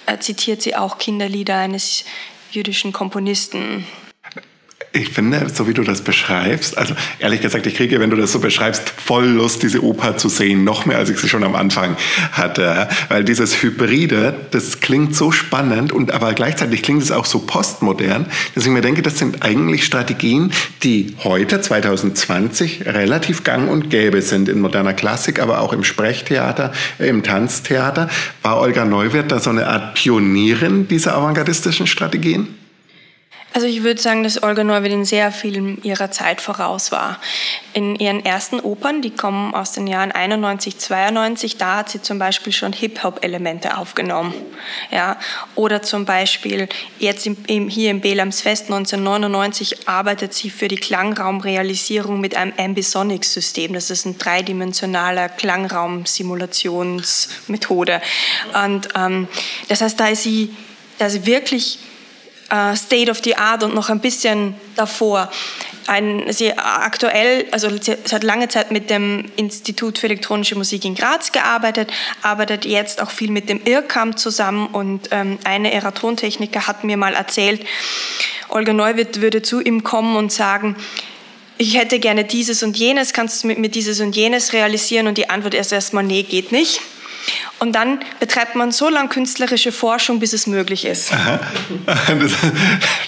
äh, 0.05 0.19
zitiert 0.19 0.61
sie 0.61 0.75
auch 0.75 0.97
Kinderlieder 0.97 1.55
eines 1.55 2.03
jüdischen 2.51 2.91
Komponisten. 2.91 3.87
Ich 4.91 5.09
finde, 5.09 5.47
so 5.53 5.67
wie 5.67 5.75
du 5.75 5.83
das 5.83 6.01
beschreibst, 6.01 6.75
also 6.75 6.95
ehrlich 7.19 7.41
gesagt, 7.41 7.67
ich 7.67 7.75
kriege, 7.75 7.99
wenn 7.99 8.09
du 8.09 8.15
das 8.15 8.31
so 8.31 8.39
beschreibst, 8.39 8.89
voll 8.89 9.27
Lust, 9.27 9.61
diese 9.61 9.83
Oper 9.83 10.17
zu 10.17 10.29
sehen, 10.29 10.63
noch 10.63 10.87
mehr, 10.87 10.97
als 10.97 11.11
ich 11.11 11.19
sie 11.19 11.29
schon 11.29 11.43
am 11.43 11.55
Anfang 11.55 11.95
hatte. 12.31 12.89
Weil 13.07 13.23
dieses 13.23 13.61
Hybride, 13.61 14.33
das 14.49 14.79
klingt 14.79 15.15
so 15.15 15.31
spannend 15.31 15.91
und 15.91 16.11
aber 16.11 16.33
gleichzeitig 16.33 16.81
klingt 16.81 17.03
es 17.03 17.11
auch 17.11 17.25
so 17.25 17.39
postmodern, 17.39 18.25
dass 18.55 18.65
ich 18.65 18.71
mir 18.71 18.81
denke, 18.81 19.03
das 19.03 19.19
sind 19.19 19.43
eigentlich 19.43 19.85
Strategien, 19.85 20.51
die 20.81 21.13
heute, 21.23 21.61
2020, 21.61 22.87
relativ 22.87 23.43
gang 23.43 23.69
und 23.69 23.91
gäbe 23.91 24.23
sind 24.23 24.49
in 24.49 24.59
moderner 24.59 24.93
Klassik, 24.93 25.39
aber 25.39 25.61
auch 25.61 25.71
im 25.71 25.83
Sprechtheater, 25.83 26.71
im 26.97 27.21
Tanztheater. 27.21 28.09
War 28.41 28.59
Olga 28.59 28.85
Neuwirth 28.85 29.31
da 29.31 29.39
so 29.39 29.51
eine 29.51 29.67
Art 29.67 29.93
Pionierin 29.93 30.87
dieser 30.87 31.15
avantgardistischen 31.15 31.85
Strategien? 31.85 32.58
Also 33.53 33.65
ich 33.65 33.81
würde 33.83 33.99
sagen, 33.99 34.21
dass 34.23 34.43
Olga 34.43 34.63
Neuwirth 34.63 34.93
in 34.93 35.05
sehr 35.05 35.31
vielen 35.31 35.81
ihrer 35.83 36.11
Zeit 36.11 36.39
voraus 36.39 36.91
war. 36.91 37.19
In 37.73 37.95
ihren 37.95 38.23
ersten 38.23 38.59
Opern, 38.59 39.01
die 39.01 39.09
kommen 39.09 39.55
aus 39.55 39.71
den 39.71 39.87
Jahren 39.87 40.11
91, 40.11 40.77
92, 40.77 41.57
da 41.57 41.77
hat 41.77 41.89
sie 41.89 41.99
zum 42.01 42.19
Beispiel 42.19 42.53
schon 42.53 42.73
Hip-Hop-Elemente 42.73 43.75
aufgenommen. 43.77 44.35
Ja, 44.91 45.17
oder 45.55 45.81
zum 45.81 46.05
Beispiel 46.05 46.69
jetzt 46.99 47.25
im, 47.25 47.37
im, 47.47 47.69
hier 47.69 47.89
im 47.89 48.01
Belams 48.01 48.41
Fest 48.41 48.65
1999 48.65 49.87
arbeitet 49.87 50.35
sie 50.35 50.51
für 50.51 50.67
die 50.67 50.77
Klangraumrealisierung 50.77 52.21
mit 52.21 52.35
einem 52.35 52.53
Ambisonics-System. 52.57 53.73
Das 53.73 53.89
ist 53.89 54.05
ein 54.05 54.19
dreidimensionaler 54.19 55.27
Klangraum-Simulationsmethode. 55.27 57.99
Und 58.65 58.89
ähm, 58.95 59.27
das 59.69 59.81
heißt, 59.81 59.99
da 59.99 60.09
ist 60.09 60.21
sie, 60.21 60.55
da 60.99 61.07
ist 61.07 61.13
sie 61.13 61.25
wirklich 61.25 61.79
äh, 62.49 62.75
State 62.75 63.09
of 63.09 63.21
the 63.23 63.35
Art 63.35 63.63
und 63.63 63.75
noch 63.75 63.89
ein 63.89 63.99
bisschen 63.99 64.55
davor. 64.75 65.29
Ein, 65.87 66.31
sie 66.31 66.55
aktuell, 66.55 67.47
also 67.51 67.69
sie 67.81 67.93
hat 67.93 68.23
lange 68.23 68.47
Zeit 68.47 68.71
mit 68.71 68.89
dem 68.89 69.25
Institut 69.37 69.97
für 69.97 70.07
elektronische 70.07 70.55
Musik 70.55 70.85
in 70.85 70.93
Graz 70.93 71.31
gearbeitet, 71.31 71.91
arbeitet 72.21 72.65
jetzt 72.65 73.01
auch 73.01 73.09
viel 73.09 73.31
mit 73.31 73.49
dem 73.49 73.61
IRCAM 73.65 74.15
zusammen 74.15 74.67
und 74.67 75.09
ähm, 75.11 75.39
eine 75.43 75.73
ihrer 75.73 75.93
Tontechniker 75.93 76.67
hat 76.67 76.83
mir 76.83 76.97
mal 76.97 77.13
erzählt, 77.13 77.65
Olga 78.49 78.73
Neuwirth 78.73 79.21
würde 79.21 79.41
zu 79.41 79.61
ihm 79.61 79.83
kommen 79.83 80.15
und 80.15 80.31
sagen, 80.31 80.75
ich 81.57 81.75
hätte 81.77 81.99
gerne 81.99 82.23
dieses 82.23 82.63
und 82.63 82.77
jenes, 82.77 83.11
kannst 83.11 83.43
du 83.43 83.47
mit 83.47 83.57
mir 83.57 83.69
dieses 83.69 83.99
und 83.99 84.15
jenes 84.15 84.53
realisieren? 84.53 85.07
Und 85.07 85.17
die 85.17 85.29
Antwort 85.29 85.53
ist 85.53 85.73
erstmal, 85.73 86.05
nee, 86.05 86.23
geht 86.23 86.53
nicht. 86.53 86.79
Und 87.59 87.73
dann 87.73 87.99
betreibt 88.19 88.55
man 88.55 88.71
so 88.71 88.89
lange 88.89 89.09
künstlerische 89.09 89.71
Forschung, 89.71 90.19
bis 90.19 90.33
es 90.33 90.47
möglich 90.47 90.85
ist. 90.85 91.13
Aha. 91.13 91.39
Das, 92.19 92.31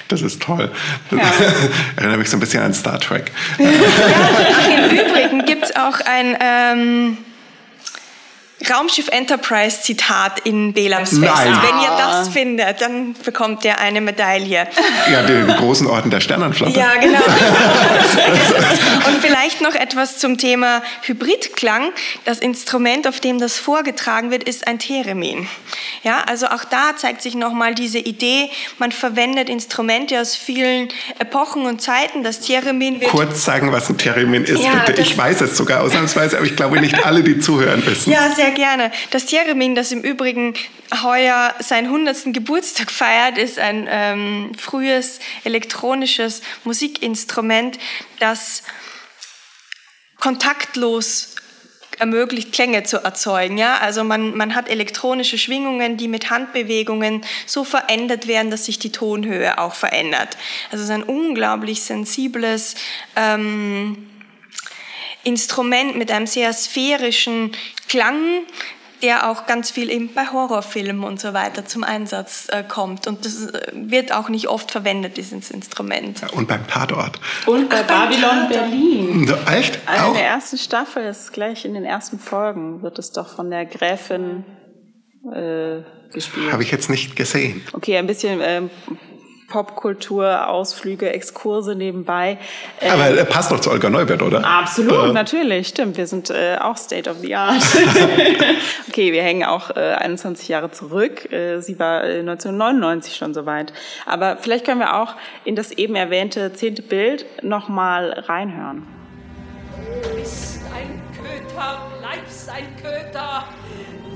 das 0.07 0.21
ist 0.21 0.41
toll. 0.41 0.69
Das 1.09 1.19
ja. 1.19 1.25
erinnert 1.95 2.19
mich 2.19 2.29
so 2.29 2.37
ein 2.37 2.39
bisschen 2.39 2.61
an 2.61 2.73
Star 2.73 2.99
Trek. 2.99 3.31
Ja, 3.57 3.67
ach, 3.67 4.67
im 4.69 4.97
Übrigen 4.97 5.45
gibt 5.45 5.65
es 5.65 5.75
auch 5.75 5.99
ein... 6.05 6.37
Ähm, 6.39 7.17
Raumschiff 8.69 9.07
Enterprise 9.09 9.81
Zitat 9.81 10.39
in 10.43 10.73
Belams 10.73 11.09
Fest. 11.09 11.21
Nein. 11.21 11.59
Wenn 11.61 11.81
ihr 11.81 11.97
das 11.97 12.29
findet, 12.29 12.81
dann 12.81 13.15
bekommt 13.23 13.65
ihr 13.65 13.79
eine 13.79 14.01
Medaille. 14.01 14.67
Ja, 15.11 15.23
den 15.23 15.47
großen 15.47 15.87
Orden 15.87 16.11
der 16.11 16.19
Sternenflotte. 16.19 16.77
Ja, 16.77 16.95
genau. 16.95 17.19
Und 19.07 19.17
vielleicht 19.21 19.61
noch 19.61 19.75
etwas 19.75 20.17
zum 20.19 20.37
Thema 20.37 20.81
Hybridklang. 21.03 21.91
Das 22.25 22.39
Instrument, 22.39 23.07
auf 23.07 23.19
dem 23.19 23.39
das 23.39 23.57
vorgetragen 23.57 24.31
wird, 24.31 24.43
ist 24.43 24.67
ein 24.67 24.79
Theremin. 24.79 25.47
Ja, 26.03 26.23
also 26.27 26.47
auch 26.47 26.63
da 26.63 26.95
zeigt 26.95 27.21
sich 27.21 27.35
nochmal 27.35 27.75
diese 27.75 27.99
Idee, 27.99 28.49
man 28.77 28.91
verwendet 28.91 29.49
Instrumente 29.49 30.19
aus 30.19 30.35
vielen 30.35 30.89
Epochen 31.19 31.65
und 31.65 31.81
Zeiten. 31.81 32.23
Das 32.23 32.39
Theremin 32.41 32.99
wird... 33.01 33.11
Kurz 33.11 33.43
sagen, 33.43 33.71
was 33.71 33.89
ein 33.89 33.97
Theremin 33.97 34.43
ist, 34.43 34.63
ja, 34.63 34.83
bitte. 34.85 35.01
Ich 35.01 35.17
weiß 35.17 35.41
es 35.41 35.57
sogar 35.57 35.81
ausnahmsweise, 35.81 36.37
aber 36.37 36.45
ich 36.45 36.55
glaube 36.55 36.79
nicht 36.79 37.05
alle, 37.05 37.23
die 37.23 37.39
zuhören, 37.39 37.85
wissen 37.85 38.11
Ja, 38.11 38.29
sehr 38.35 38.50
gerne. 38.51 38.91
Das 39.11 39.25
Theremin, 39.25 39.75
das 39.75 39.91
im 39.91 40.01
Übrigen 40.01 40.53
heuer 41.01 41.55
seinen 41.59 41.87
100. 41.87 42.33
Geburtstag 42.33 42.91
feiert, 42.91 43.37
ist 43.37 43.59
ein 43.59 43.87
ähm, 43.89 44.51
frühes 44.57 45.19
elektronisches 45.43 46.41
Musikinstrument, 46.63 47.79
das 48.19 48.63
kontaktlos 50.19 51.35
ermöglicht, 52.01 52.51
Klänge 52.51 52.83
zu 52.83 52.97
erzeugen. 52.97 53.57
Ja? 53.57 53.77
Also 53.77 54.03
man, 54.03 54.35
man 54.35 54.55
hat 54.55 54.69
elektronische 54.69 55.37
Schwingungen, 55.37 55.97
die 55.97 56.07
mit 56.07 56.29
Handbewegungen 56.29 57.23
so 57.45 57.63
verändert 57.63 58.27
werden, 58.27 58.51
dass 58.51 58.65
sich 58.65 58.79
die 58.79 58.91
Tonhöhe 58.91 59.57
auch 59.59 59.75
verändert. 59.75 60.35
Also 60.71 60.83
es 60.83 60.89
ist 60.89 60.95
ein 60.95 61.03
unglaublich 61.03 61.83
sensibles 61.83 62.75
ähm, 63.15 64.10
Instrument 65.23 65.97
mit 65.97 66.11
einem 66.11 66.27
sehr 66.27 66.53
sphärischen 66.53 67.51
Klang, 67.87 68.43
der 69.01 69.29
auch 69.29 69.47
ganz 69.47 69.71
viel 69.71 69.89
eben 69.89 70.13
bei 70.13 70.27
Horrorfilmen 70.27 71.03
und 71.03 71.19
so 71.19 71.33
weiter 71.33 71.65
zum 71.65 71.83
Einsatz 71.83 72.47
äh, 72.49 72.63
kommt. 72.63 73.07
Und 73.07 73.25
das 73.25 73.47
äh, 73.47 73.71
wird 73.73 74.13
auch 74.13 74.29
nicht 74.29 74.47
oft 74.47 74.71
verwendet, 74.71 75.17
dieses 75.17 75.51
Instrument. 75.51 76.21
Ja, 76.21 76.29
und 76.29 76.47
beim 76.47 76.67
Tatort. 76.67 77.19
Und 77.45 77.69
bei 77.69 77.83
Ach, 77.87 78.09
Babylon 78.09 78.49
Berlin. 78.49 79.27
So, 79.27 79.35
echt? 79.51 79.79
Also 79.85 80.07
in 80.09 80.13
der 80.13 80.27
ersten 80.27 80.57
Staffel, 80.57 81.03
ist 81.05 81.33
gleich 81.33 81.65
in 81.65 81.73
den 81.73 81.85
ersten 81.85 82.19
Folgen, 82.19 82.81
wird 82.83 82.99
es 82.99 83.11
doch 83.11 83.35
von 83.35 83.49
der 83.49 83.65
Gräfin 83.65 84.45
äh, 85.33 85.81
gespielt. 86.13 86.51
Habe 86.51 86.63
ich 86.63 86.71
jetzt 86.71 86.89
nicht 86.89 87.15
gesehen. 87.15 87.63
Okay, 87.73 87.97
ein 87.97 88.07
bisschen 88.07 88.39
ähm, 88.41 88.69
Popkultur, 89.51 90.47
Ausflüge, 90.47 91.11
Exkurse 91.11 91.75
nebenbei. 91.75 92.37
Aber 92.79 93.07
er 93.07 93.25
passt 93.25 93.51
doch 93.51 93.59
zu 93.59 93.69
Olga 93.69 93.89
Neubert, 93.89 94.21
oder? 94.21 94.45
Absolut, 94.45 95.09
äh. 95.09 95.11
natürlich, 95.11 95.67
stimmt. 95.67 95.97
Wir 95.97 96.07
sind 96.07 96.29
äh, 96.29 96.57
auch 96.59 96.77
State 96.77 97.09
of 97.09 97.17
the 97.19 97.35
Art. 97.35 97.61
okay, 98.87 99.11
wir 99.11 99.21
hängen 99.21 99.43
auch 99.43 99.71
äh, 99.71 99.95
21 99.95 100.47
Jahre 100.47 100.71
zurück. 100.71 101.29
Äh, 101.33 101.59
sie 101.59 101.77
war 101.79 102.01
1999 102.01 103.13
äh, 103.13 103.17
schon 103.17 103.33
soweit. 103.33 103.73
Aber 104.05 104.37
vielleicht 104.37 104.65
können 104.65 104.79
wir 104.79 104.95
auch 104.95 105.15
in 105.43 105.57
das 105.57 105.71
eben 105.71 105.95
erwähnte 105.95 106.53
zehnte 106.53 106.81
Bild 106.81 107.25
nochmal 107.43 108.11
reinhören. 108.27 108.87
Du 110.01 110.15
bist 110.15 110.61
ein 110.73 111.01
Köter, 111.13 111.81
bleibst 111.99 112.49
ein 112.49 112.67
Köter. 112.81 113.43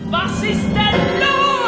Was 0.05 0.43
ist 0.43 0.63
denn 0.63 1.19
los? 1.19 1.64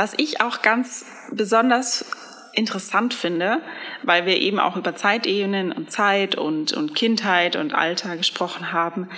Was 0.00 0.14
ich 0.16 0.40
auch 0.40 0.62
ganz 0.62 1.04
besonders 1.30 2.06
interessant 2.54 3.12
finde, 3.12 3.60
weil 4.02 4.24
wir 4.24 4.38
eben 4.38 4.58
auch 4.58 4.78
über 4.78 4.96
Zeitebenen 4.96 5.72
und 5.72 5.92
Zeit 5.92 6.36
und, 6.36 6.72
und 6.72 6.94
Kindheit 6.94 7.54
und 7.54 7.74
Alter 7.74 8.16
gesprochen 8.16 8.72
haben. 8.72 9.10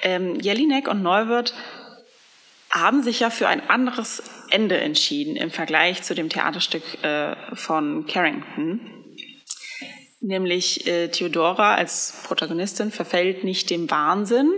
Ähm, 0.00 0.38
Jelinek 0.38 0.86
und 0.86 1.02
Neuwirth 1.02 1.54
haben 2.70 3.02
sich 3.02 3.18
ja 3.18 3.30
für 3.30 3.48
ein 3.48 3.68
anderes 3.68 4.22
Ende 4.48 4.78
entschieden 4.78 5.34
im 5.34 5.50
Vergleich 5.50 6.04
zu 6.04 6.14
dem 6.14 6.28
Theaterstück 6.28 6.84
äh, 7.02 7.34
von 7.56 8.06
Carrington. 8.06 8.78
Nämlich 10.20 10.86
äh, 10.86 11.08
Theodora 11.08 11.74
als 11.74 12.22
Protagonistin 12.28 12.92
verfällt 12.92 13.42
nicht 13.42 13.70
dem 13.70 13.90
Wahnsinn, 13.90 14.52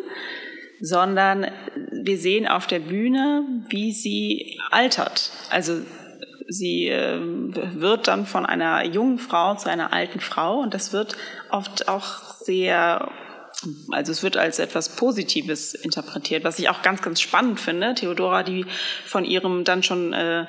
sondern 0.81 1.47
wir 1.93 2.19
sehen 2.19 2.47
auf 2.47 2.67
der 2.67 2.81
Bühne, 2.81 3.45
wie 3.69 3.93
sie 3.93 4.59
altert. 4.71 5.31
Also 5.51 5.81
sie 6.49 6.89
äh, 6.89 7.21
wird 7.21 8.09
dann 8.09 8.27
von 8.27 8.47
einer 8.47 8.85
jungen 8.85 9.19
Frau 9.19 9.55
zu 9.55 9.71
einer 9.71 9.93
alten 9.93 10.21
Frau 10.21 10.61
und 10.61 10.75
das 10.75 10.93
wird 10.93 11.17
oft 11.51 11.89
auch 11.89 12.35
sehr 12.35 13.11
also 13.91 14.13
es 14.13 14.23
wird 14.23 14.39
als 14.39 14.59
etwas 14.59 14.97
Positives 14.97 15.75
interpretiert, 15.75 16.45
was 16.45 16.59
ich 16.59 16.71
auch 16.71 16.81
ganz, 16.81 17.03
ganz 17.03 17.21
spannend 17.21 17.61
finde. 17.61 17.95
Theodora, 17.95 18.43
die 18.43 18.65
von 19.05 19.25
ihrem 19.25 19.65
dann 19.65 19.83
schon 19.83 20.15
äh, 20.15 20.47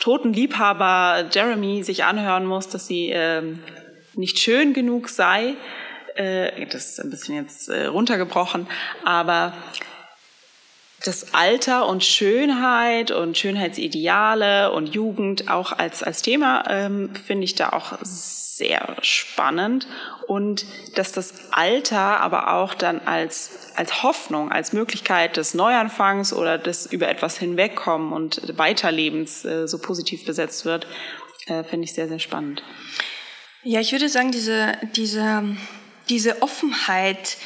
toten 0.00 0.32
Liebhaber 0.32 1.26
Jeremy 1.30 1.84
sich 1.84 2.04
anhören 2.04 2.46
muss, 2.46 2.68
dass 2.68 2.86
sie 2.86 3.10
äh, 3.10 3.42
nicht 4.14 4.38
schön 4.38 4.72
genug 4.72 5.08
sei. 5.08 5.54
Äh, 6.18 6.66
das 6.66 6.90
ist 6.90 7.00
ein 7.00 7.10
bisschen 7.10 7.36
jetzt 7.36 7.68
äh, 7.68 7.86
runtergebrochen, 7.86 8.66
aber 9.04 9.52
das 11.04 11.32
Alter 11.32 11.86
und 11.86 12.02
Schönheit 12.02 13.12
und 13.12 13.38
Schönheitsideale 13.38 14.72
und 14.72 14.88
Jugend 14.88 15.48
auch 15.48 15.70
als, 15.70 16.02
als 16.02 16.22
Thema 16.22 16.64
ähm, 16.68 17.14
finde 17.14 17.44
ich 17.44 17.54
da 17.54 17.70
auch 17.70 17.98
sehr 18.02 18.96
spannend 19.02 19.86
und 20.26 20.66
dass 20.96 21.12
das 21.12 21.52
Alter 21.52 22.20
aber 22.20 22.52
auch 22.52 22.74
dann 22.74 23.00
als, 23.04 23.70
als 23.76 24.02
Hoffnung, 24.02 24.50
als 24.50 24.72
Möglichkeit 24.72 25.36
des 25.36 25.54
Neuanfangs 25.54 26.32
oder 26.32 26.58
des 26.58 26.86
über 26.86 27.08
etwas 27.08 27.38
hinwegkommen 27.38 28.12
und 28.12 28.58
Weiterlebens 28.58 29.44
äh, 29.44 29.68
so 29.68 29.78
positiv 29.78 30.26
besetzt 30.26 30.64
wird, 30.64 30.88
äh, 31.46 31.62
finde 31.62 31.84
ich 31.84 31.94
sehr, 31.94 32.08
sehr 32.08 32.18
spannend. 32.18 32.64
Ja, 33.62 33.78
ich 33.78 33.92
würde 33.92 34.08
sagen, 34.08 34.32
diese, 34.32 34.72
diese, 34.96 35.44
diese 36.08 36.42
Offenheit 36.42 37.36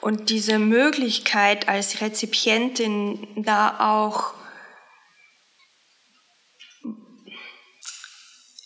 und 0.00 0.30
diese 0.30 0.58
Möglichkeit 0.58 1.68
als 1.68 2.00
Rezipientin 2.00 3.26
da 3.36 3.78
auch 3.78 4.34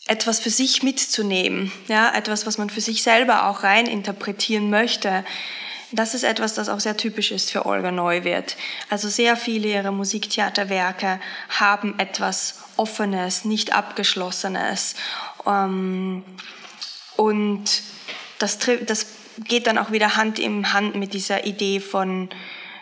etwas 0.07 0.39
für 0.39 0.51
sich 0.51 0.83
mitzunehmen, 0.83 1.73
ja, 1.89 2.15
etwas, 2.15 2.47
was 2.47 2.59
man 2.59 2.71
für 2.71 2.81
sich 2.81 3.03
selber 3.03 3.49
auch 3.49 3.65
rein 3.65 3.87
interpretieren 3.87 4.71
möchte, 4.71 5.25
das 5.93 6.15
ist 6.15 6.25
etwas, 6.25 6.55
das 6.55 6.69
auch 6.69 6.81
sehr 6.81 6.97
typisch 6.97 7.31
ist 7.31 7.51
für 7.51 7.65
Olga 7.65 7.93
Neuwirth. 7.93 8.57
Also 8.91 9.09
sehr 9.09 9.37
viele 9.37 9.69
ihrer 9.69 9.93
Musiktheaterwerke 9.93 11.21
haben 11.49 11.99
etwas 11.99 12.57
Offenes, 12.77 13.45
nicht 13.45 13.73
Abgeschlossenes. 13.73 14.97
Ähm, 15.47 16.25
und 17.17 17.83
das, 18.39 18.59
das 18.87 19.07
geht 19.45 19.67
dann 19.67 19.79
auch 19.79 19.91
wieder 19.93 20.17
Hand 20.17 20.39
in 20.39 20.73
Hand 20.73 20.95
mit 20.95 21.15
dieser 21.15 21.45
Idee 21.45 21.81
von 21.81 22.29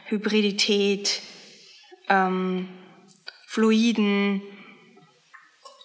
Hybridität, 0.07 1.23
ähm, 2.09 2.69
fluiden 3.47 4.43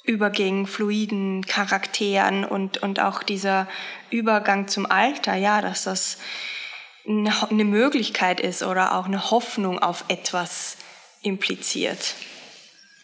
Übergängen, 0.04 0.66
fluiden 0.66 1.46
Charakteren 1.46 2.44
und, 2.44 2.78
und 2.82 3.00
auch 3.00 3.22
dieser 3.22 3.68
Übergang 4.10 4.68
zum 4.68 4.88
Alter, 4.88 5.36
ja, 5.36 5.62
dass 5.62 5.84
das 5.84 6.18
eine 7.06 7.64
Möglichkeit 7.64 8.40
ist 8.40 8.64
oder 8.64 8.96
auch 8.96 9.06
eine 9.06 9.32
Hoffnung 9.32 9.80
auf 9.80 10.06
etwas 10.08 10.78
impliziert. 11.22 12.16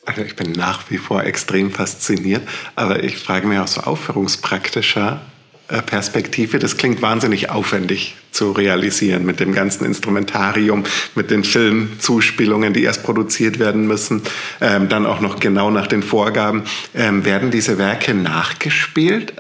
Also 0.06 0.22
ich 0.22 0.36
bin 0.36 0.52
nach 0.52 0.90
wie 0.90 0.98
vor 0.98 1.24
extrem 1.24 1.72
fasziniert, 1.72 2.48
aber 2.76 3.04
ich 3.04 3.18
frage 3.18 3.48
mich 3.48 3.60
auch 3.60 3.68
so 3.68 3.82
aufführungspraktischer 3.82 5.22
Perspektive, 5.68 6.60
das 6.60 6.78
klingt 6.78 7.02
wahnsinnig 7.02 7.50
aufwendig 7.50 8.16
zu 8.32 8.52
realisieren 8.52 9.26
mit 9.26 9.40
dem 9.40 9.54
ganzen 9.54 9.86
Instrumentarium, 9.86 10.84
mit 11.16 11.32
den 11.32 11.44
Filmzuspielungen, 11.44 12.74
die 12.74 12.84
erst 12.84 13.04
produziert 13.04 13.58
werden 13.58 13.88
müssen, 13.88 14.22
ähm, 14.62 14.90
dann 14.90 15.06
auch 15.06 15.22
noch 15.22 15.40
genau 15.40 15.72
nach 15.72 15.88
den 15.88 16.04
Vorgaben. 16.04 16.64
Ähm, 16.94 17.26
werden 17.26 17.50
diese 17.50 17.78
Werke 17.78 18.14
nachgespielt? 18.14 19.34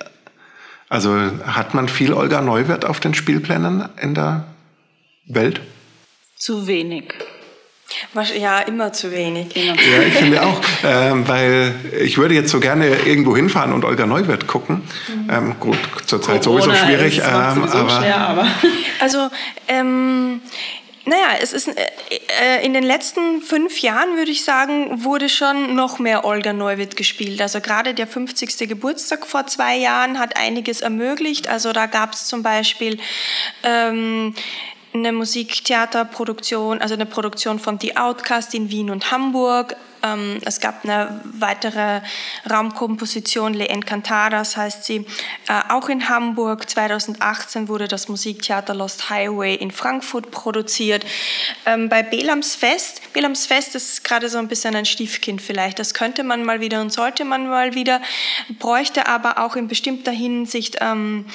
Also 0.90 1.12
hat 1.46 1.74
man 1.74 1.90
viel 1.90 2.14
Olga 2.14 2.42
Neuwirth 2.42 2.86
auf 2.86 3.00
den 3.00 3.14
Spielplänen 3.14 3.90
in 4.02 4.14
der 4.14 4.46
Welt? 5.28 5.62
Zu 6.38 6.68
wenig. 6.68 7.14
Ja, 8.38 8.60
immer 8.62 8.94
zu 8.94 9.12
wenig. 9.12 9.56
Ja, 9.56 9.74
ich 10.08 10.14
finde 10.14 10.42
auch, 10.42 10.60
ähm, 10.84 11.28
weil 11.28 11.76
ich 12.02 12.18
würde 12.18 12.34
jetzt 12.34 12.50
so 12.50 12.60
gerne 12.60 12.88
irgendwo 13.06 13.36
hinfahren 13.36 13.74
und 13.74 13.86
Olga 13.86 14.06
Neuwirth 14.06 14.48
gucken. 14.48 14.84
Mhm. 15.08 15.30
Ähm, 15.32 15.56
gut, 15.60 15.78
zurzeit 16.06 16.44
sowieso 16.44 16.74
schwierig. 16.74 17.20
Ähm, 17.20 17.56
sowieso 17.56 17.78
aber, 17.78 17.90
schwer, 17.90 18.18
aber 18.18 18.48
also, 19.00 19.30
ähm, 19.68 20.42
naja, 21.06 21.38
es 21.40 21.54
ist 21.54 21.68
äh, 21.68 21.74
äh, 22.42 22.66
in 22.66 22.74
den 22.74 22.84
letzten 22.84 23.42
fünf 23.42 23.80
Jahren, 23.80 24.18
würde 24.18 24.32
ich 24.32 24.44
sagen, 24.44 25.04
wurde 25.04 25.30
schon 25.30 25.76
noch 25.76 26.00
mehr 26.00 26.26
Olga 26.26 26.52
Neuwirth 26.52 26.96
gespielt. 26.96 27.42
Also 27.42 27.62
gerade 27.62 27.94
der 27.94 28.08
50. 28.08 28.68
Geburtstag 28.68 29.28
vor 29.28 29.46
zwei 29.46 29.78
Jahren 29.78 30.18
hat 30.18 30.36
einiges 30.36 30.82
ermöglicht. 30.82 31.48
Also 31.48 31.74
da 31.74 31.86
gab 31.86 32.14
es 32.14 32.26
zum 32.26 32.42
Beispiel 32.42 32.98
ähm, 33.62 34.34
eine 35.00 35.12
Musiktheaterproduktion, 35.12 36.82
also 36.82 36.94
eine 36.94 37.06
Produktion 37.06 37.60
von 37.60 37.80
The 37.80 37.98
Outcast 37.98 38.54
in 38.54 38.70
Wien 38.70 38.90
und 38.90 39.12
Hamburg. 39.12 39.76
Ähm, 40.04 40.40
es 40.46 40.60
gab 40.60 40.84
eine 40.84 41.22
weitere 41.24 42.02
Raumkomposition, 42.50 43.54
Le 43.54 43.70
Encantadas 43.70 44.58
heißt 44.58 44.84
sie, 44.84 45.06
äh, 45.48 45.62
auch 45.70 45.90
in 45.90 46.10
Hamburg. 46.10 46.70
2018 46.70 47.68
wurde 47.68 47.88
das 47.88 48.08
Musiktheater 48.08 48.76
Lost 48.76 49.10
Highway 49.10 49.56
in 49.56 49.72
Frankfurt 49.72 50.32
produziert. 50.32 51.06
Ähm, 51.66 51.90
bei 51.90 52.04
Belams 52.04 52.56
Fest, 52.56 53.02
Belams 53.14 53.46
Fest 53.46 53.76
ist 53.76 54.04
gerade 54.04 54.30
so 54.30 54.38
ein 54.38 54.48
bisschen 54.48 54.76
ein 54.76 54.86
Stiefkind 54.86 55.42
vielleicht. 55.42 55.80
Das 55.80 55.94
könnte 55.94 56.24
man 56.24 56.44
mal 56.44 56.62
wieder 56.62 56.82
und 56.82 56.92
sollte 56.92 57.26
man 57.26 57.48
mal 57.48 57.74
wieder, 57.74 58.02
bräuchte 58.60 59.08
aber 59.08 59.40
auch 59.40 59.56
in 59.56 59.68
bestimmter 59.68 60.12
Hinsicht 60.12 60.78
ähm, 60.82 61.26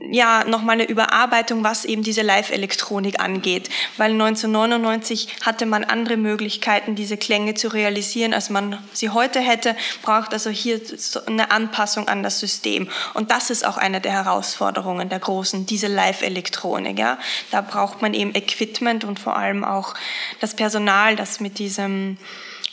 ja 0.00 0.44
nochmal 0.44 0.74
eine 0.74 0.88
Überarbeitung, 0.88 1.64
was 1.64 1.84
eben 1.84 2.02
diese 2.02 2.22
Live-Elektronik 2.22 3.20
angeht. 3.20 3.68
Weil 3.96 4.12
1999 4.12 5.28
hatte 5.44 5.66
man 5.66 5.84
andere 5.84 6.16
Möglichkeiten, 6.16 6.94
diese 6.94 7.16
Klänge 7.16 7.54
zu 7.54 7.68
realisieren, 7.68 8.34
als 8.34 8.50
man 8.50 8.78
sie 8.92 9.10
heute 9.10 9.40
hätte, 9.40 9.76
braucht 10.02 10.32
also 10.32 10.50
hier 10.50 10.80
eine 11.26 11.50
Anpassung 11.50 12.08
an 12.08 12.22
das 12.22 12.40
System. 12.40 12.88
Und 13.14 13.30
das 13.30 13.50
ist 13.50 13.66
auch 13.66 13.76
eine 13.76 14.00
der 14.00 14.12
Herausforderungen 14.12 15.08
der 15.08 15.18
großen, 15.18 15.66
diese 15.66 15.88
Live-Elektronik. 15.88 16.98
Ja? 16.98 17.18
Da 17.50 17.60
braucht 17.60 18.02
man 18.02 18.14
eben 18.14 18.34
Equipment 18.34 19.04
und 19.04 19.18
vor 19.18 19.36
allem 19.36 19.64
auch 19.64 19.94
das 20.40 20.54
Personal, 20.54 21.16
das 21.16 21.40
mit 21.40 21.58
diesem, 21.58 22.18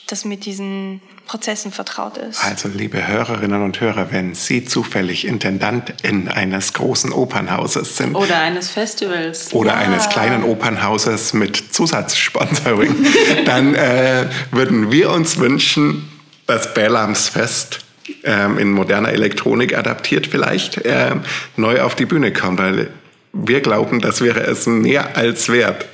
das 0.08 0.26
mit 0.26 0.46
diesen 0.46 1.02
Prozessen 1.26 1.72
vertraut 1.72 2.18
ist. 2.18 2.44
Also, 2.44 2.70
liebe 2.70 3.08
Hörerinnen 3.08 3.64
und 3.64 3.82
Hörer, 3.82 4.12
wenn 4.12 4.36
Sie 4.36 4.66
zufällig 4.66 5.26
Intendantin 5.26 6.28
eines 6.28 6.74
großen 6.74 7.12
Opernhauses 7.12 7.98
sind. 7.98 8.16
Oder 8.16 8.40
eines 8.40 8.70
Festivals. 8.70 9.54
Oder 9.54 9.72
ja. 9.72 9.78
eines 9.78 10.10
kleinen 10.10 10.44
Opernhauses 10.44 11.34
mit 11.34 11.74
Zusatzsponsoring, 11.74 12.96
dann 13.46 13.74
äh, 13.74 14.28
würden 14.52 14.92
wir 14.92 15.12
uns 15.12 15.40
wünschen, 15.40 16.08
dass 16.46 16.74
Bellams 16.74 17.30
Fest 17.30 17.80
ähm, 18.24 18.60
in 18.60 18.72
moderner 18.72 19.10
Elektronik 19.10 19.76
adaptiert 19.76 20.28
vielleicht 20.28 20.78
äh, 20.86 21.16
neu 21.58 21.82
auf 21.82 21.96
die 21.96 22.06
Bühne 22.06 22.32
kommt, 22.32 22.60
weil 22.60 22.92
wir 23.34 23.62
glauben, 23.62 24.00
das 24.00 24.22
wäre 24.22 24.42
es 24.42 24.66
mehr 24.68 25.18
als 25.18 25.50
wert. 25.50 25.86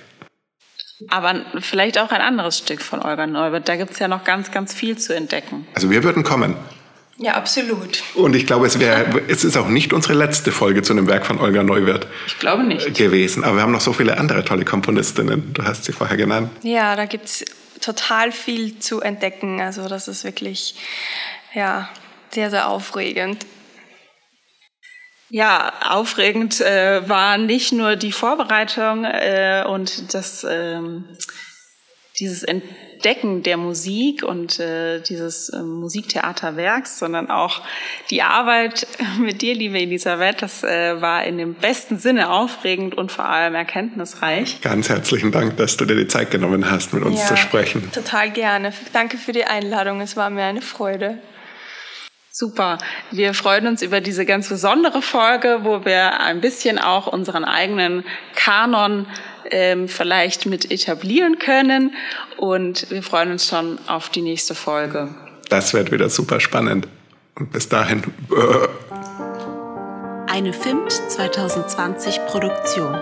Aber 1.09 1.35
vielleicht 1.59 1.97
auch 1.97 2.11
ein 2.11 2.21
anderes 2.21 2.57
Stück 2.57 2.81
von 2.81 3.01
Olga 3.01 3.27
Neubert. 3.27 3.67
Da 3.67 3.75
gibt 3.75 3.91
es 3.91 3.99
ja 3.99 4.07
noch 4.07 4.23
ganz, 4.23 4.51
ganz 4.51 4.73
viel 4.73 4.97
zu 4.97 5.15
entdecken. 5.15 5.67
Also 5.73 5.89
wir 5.89 6.03
würden 6.03 6.23
kommen. 6.23 6.55
Ja, 7.17 7.35
absolut. 7.35 8.01
Und 8.15 8.35
ich 8.35 8.47
glaube, 8.47 8.65
es, 8.65 8.79
wär, 8.79 9.05
es 9.27 9.43
ist 9.43 9.55
auch 9.55 9.67
nicht 9.67 9.93
unsere 9.93 10.15
letzte 10.15 10.51
Folge 10.51 10.81
zu 10.81 10.93
einem 10.93 11.07
Werk 11.07 11.25
von 11.25 11.39
Olga 11.39 11.61
Neuwirth. 11.61 12.07
Ich 12.25 12.39
glaube 12.39 12.63
nicht. 12.63 12.95
Gewesen. 12.95 13.43
Aber 13.43 13.57
wir 13.57 13.61
haben 13.61 13.71
noch 13.71 13.81
so 13.81 13.93
viele 13.93 14.17
andere 14.17 14.43
tolle 14.43 14.65
Komponistinnen. 14.65 15.53
Du 15.53 15.63
hast 15.63 15.85
sie 15.85 15.91
vorher 15.91 16.17
genannt. 16.17 16.49
Ja, 16.63 16.95
da 16.95 17.05
gibt 17.05 17.25
es 17.25 17.45
total 17.79 18.31
viel 18.31 18.79
zu 18.79 19.01
entdecken. 19.01 19.61
Also 19.61 19.87
das 19.87 20.07
ist 20.07 20.23
wirklich 20.23 20.75
ja, 21.53 21.89
sehr, 22.31 22.49
sehr 22.49 22.67
aufregend. 22.67 23.45
Ja, 25.33 25.71
aufregend 25.89 26.59
äh, 26.59 27.07
war 27.07 27.37
nicht 27.37 27.71
nur 27.71 27.95
die 27.95 28.11
Vorbereitung 28.11 29.05
äh, 29.05 29.63
und 29.65 30.13
das, 30.13 30.45
ähm, 30.49 31.05
dieses 32.19 32.43
Entdecken 32.43 33.41
der 33.41 33.55
Musik 33.55 34.23
und 34.23 34.59
äh, 34.59 34.99
dieses 34.99 35.47
äh, 35.47 35.61
Musiktheaterwerks, 35.61 36.99
sondern 36.99 37.31
auch 37.31 37.61
die 38.09 38.23
Arbeit 38.23 38.85
mit 39.19 39.41
dir, 39.41 39.55
liebe 39.55 39.79
Elisabeth. 39.79 40.41
Das 40.41 40.65
äh, 40.65 40.99
war 41.01 41.23
in 41.23 41.37
dem 41.37 41.53
besten 41.53 41.97
Sinne 41.97 42.29
aufregend 42.29 42.97
und 42.97 43.09
vor 43.09 43.23
allem 43.23 43.55
erkenntnisreich. 43.55 44.59
Ganz 44.59 44.89
herzlichen 44.89 45.31
Dank, 45.31 45.55
dass 45.55 45.77
du 45.77 45.85
dir 45.85 45.95
die 45.95 46.07
Zeit 46.07 46.29
genommen 46.29 46.69
hast, 46.69 46.93
mit 46.93 47.03
uns 47.03 47.21
ja, 47.21 47.27
zu 47.27 47.37
sprechen. 47.37 47.89
Total 47.93 48.31
gerne. 48.31 48.73
Danke 48.91 49.17
für 49.17 49.31
die 49.31 49.45
Einladung. 49.45 50.01
Es 50.01 50.17
war 50.17 50.29
mir 50.29 50.43
eine 50.43 50.61
Freude. 50.61 51.19
Super. 52.41 52.79
Wir 53.11 53.35
freuen 53.35 53.67
uns 53.67 53.83
über 53.83 54.01
diese 54.01 54.25
ganz 54.25 54.49
besondere 54.49 55.03
Folge, 55.03 55.59
wo 55.61 55.85
wir 55.85 56.21
ein 56.21 56.41
bisschen 56.41 56.79
auch 56.79 57.05
unseren 57.05 57.45
eigenen 57.45 58.03
Kanon 58.33 59.05
ähm, 59.51 59.87
vielleicht 59.87 60.47
mit 60.47 60.71
etablieren 60.71 61.37
können. 61.37 61.93
Und 62.37 62.89
wir 62.89 63.03
freuen 63.03 63.31
uns 63.31 63.47
schon 63.47 63.77
auf 63.85 64.09
die 64.09 64.23
nächste 64.23 64.55
Folge. 64.55 65.09
Das 65.49 65.75
wird 65.75 65.91
wieder 65.91 66.09
super 66.09 66.39
spannend. 66.39 66.87
Und 67.35 67.51
bis 67.51 67.69
dahin. 67.69 68.01
Eine 70.27 70.51
FIMT 70.51 70.91
2020 70.91 72.25
Produktion. 72.25 72.99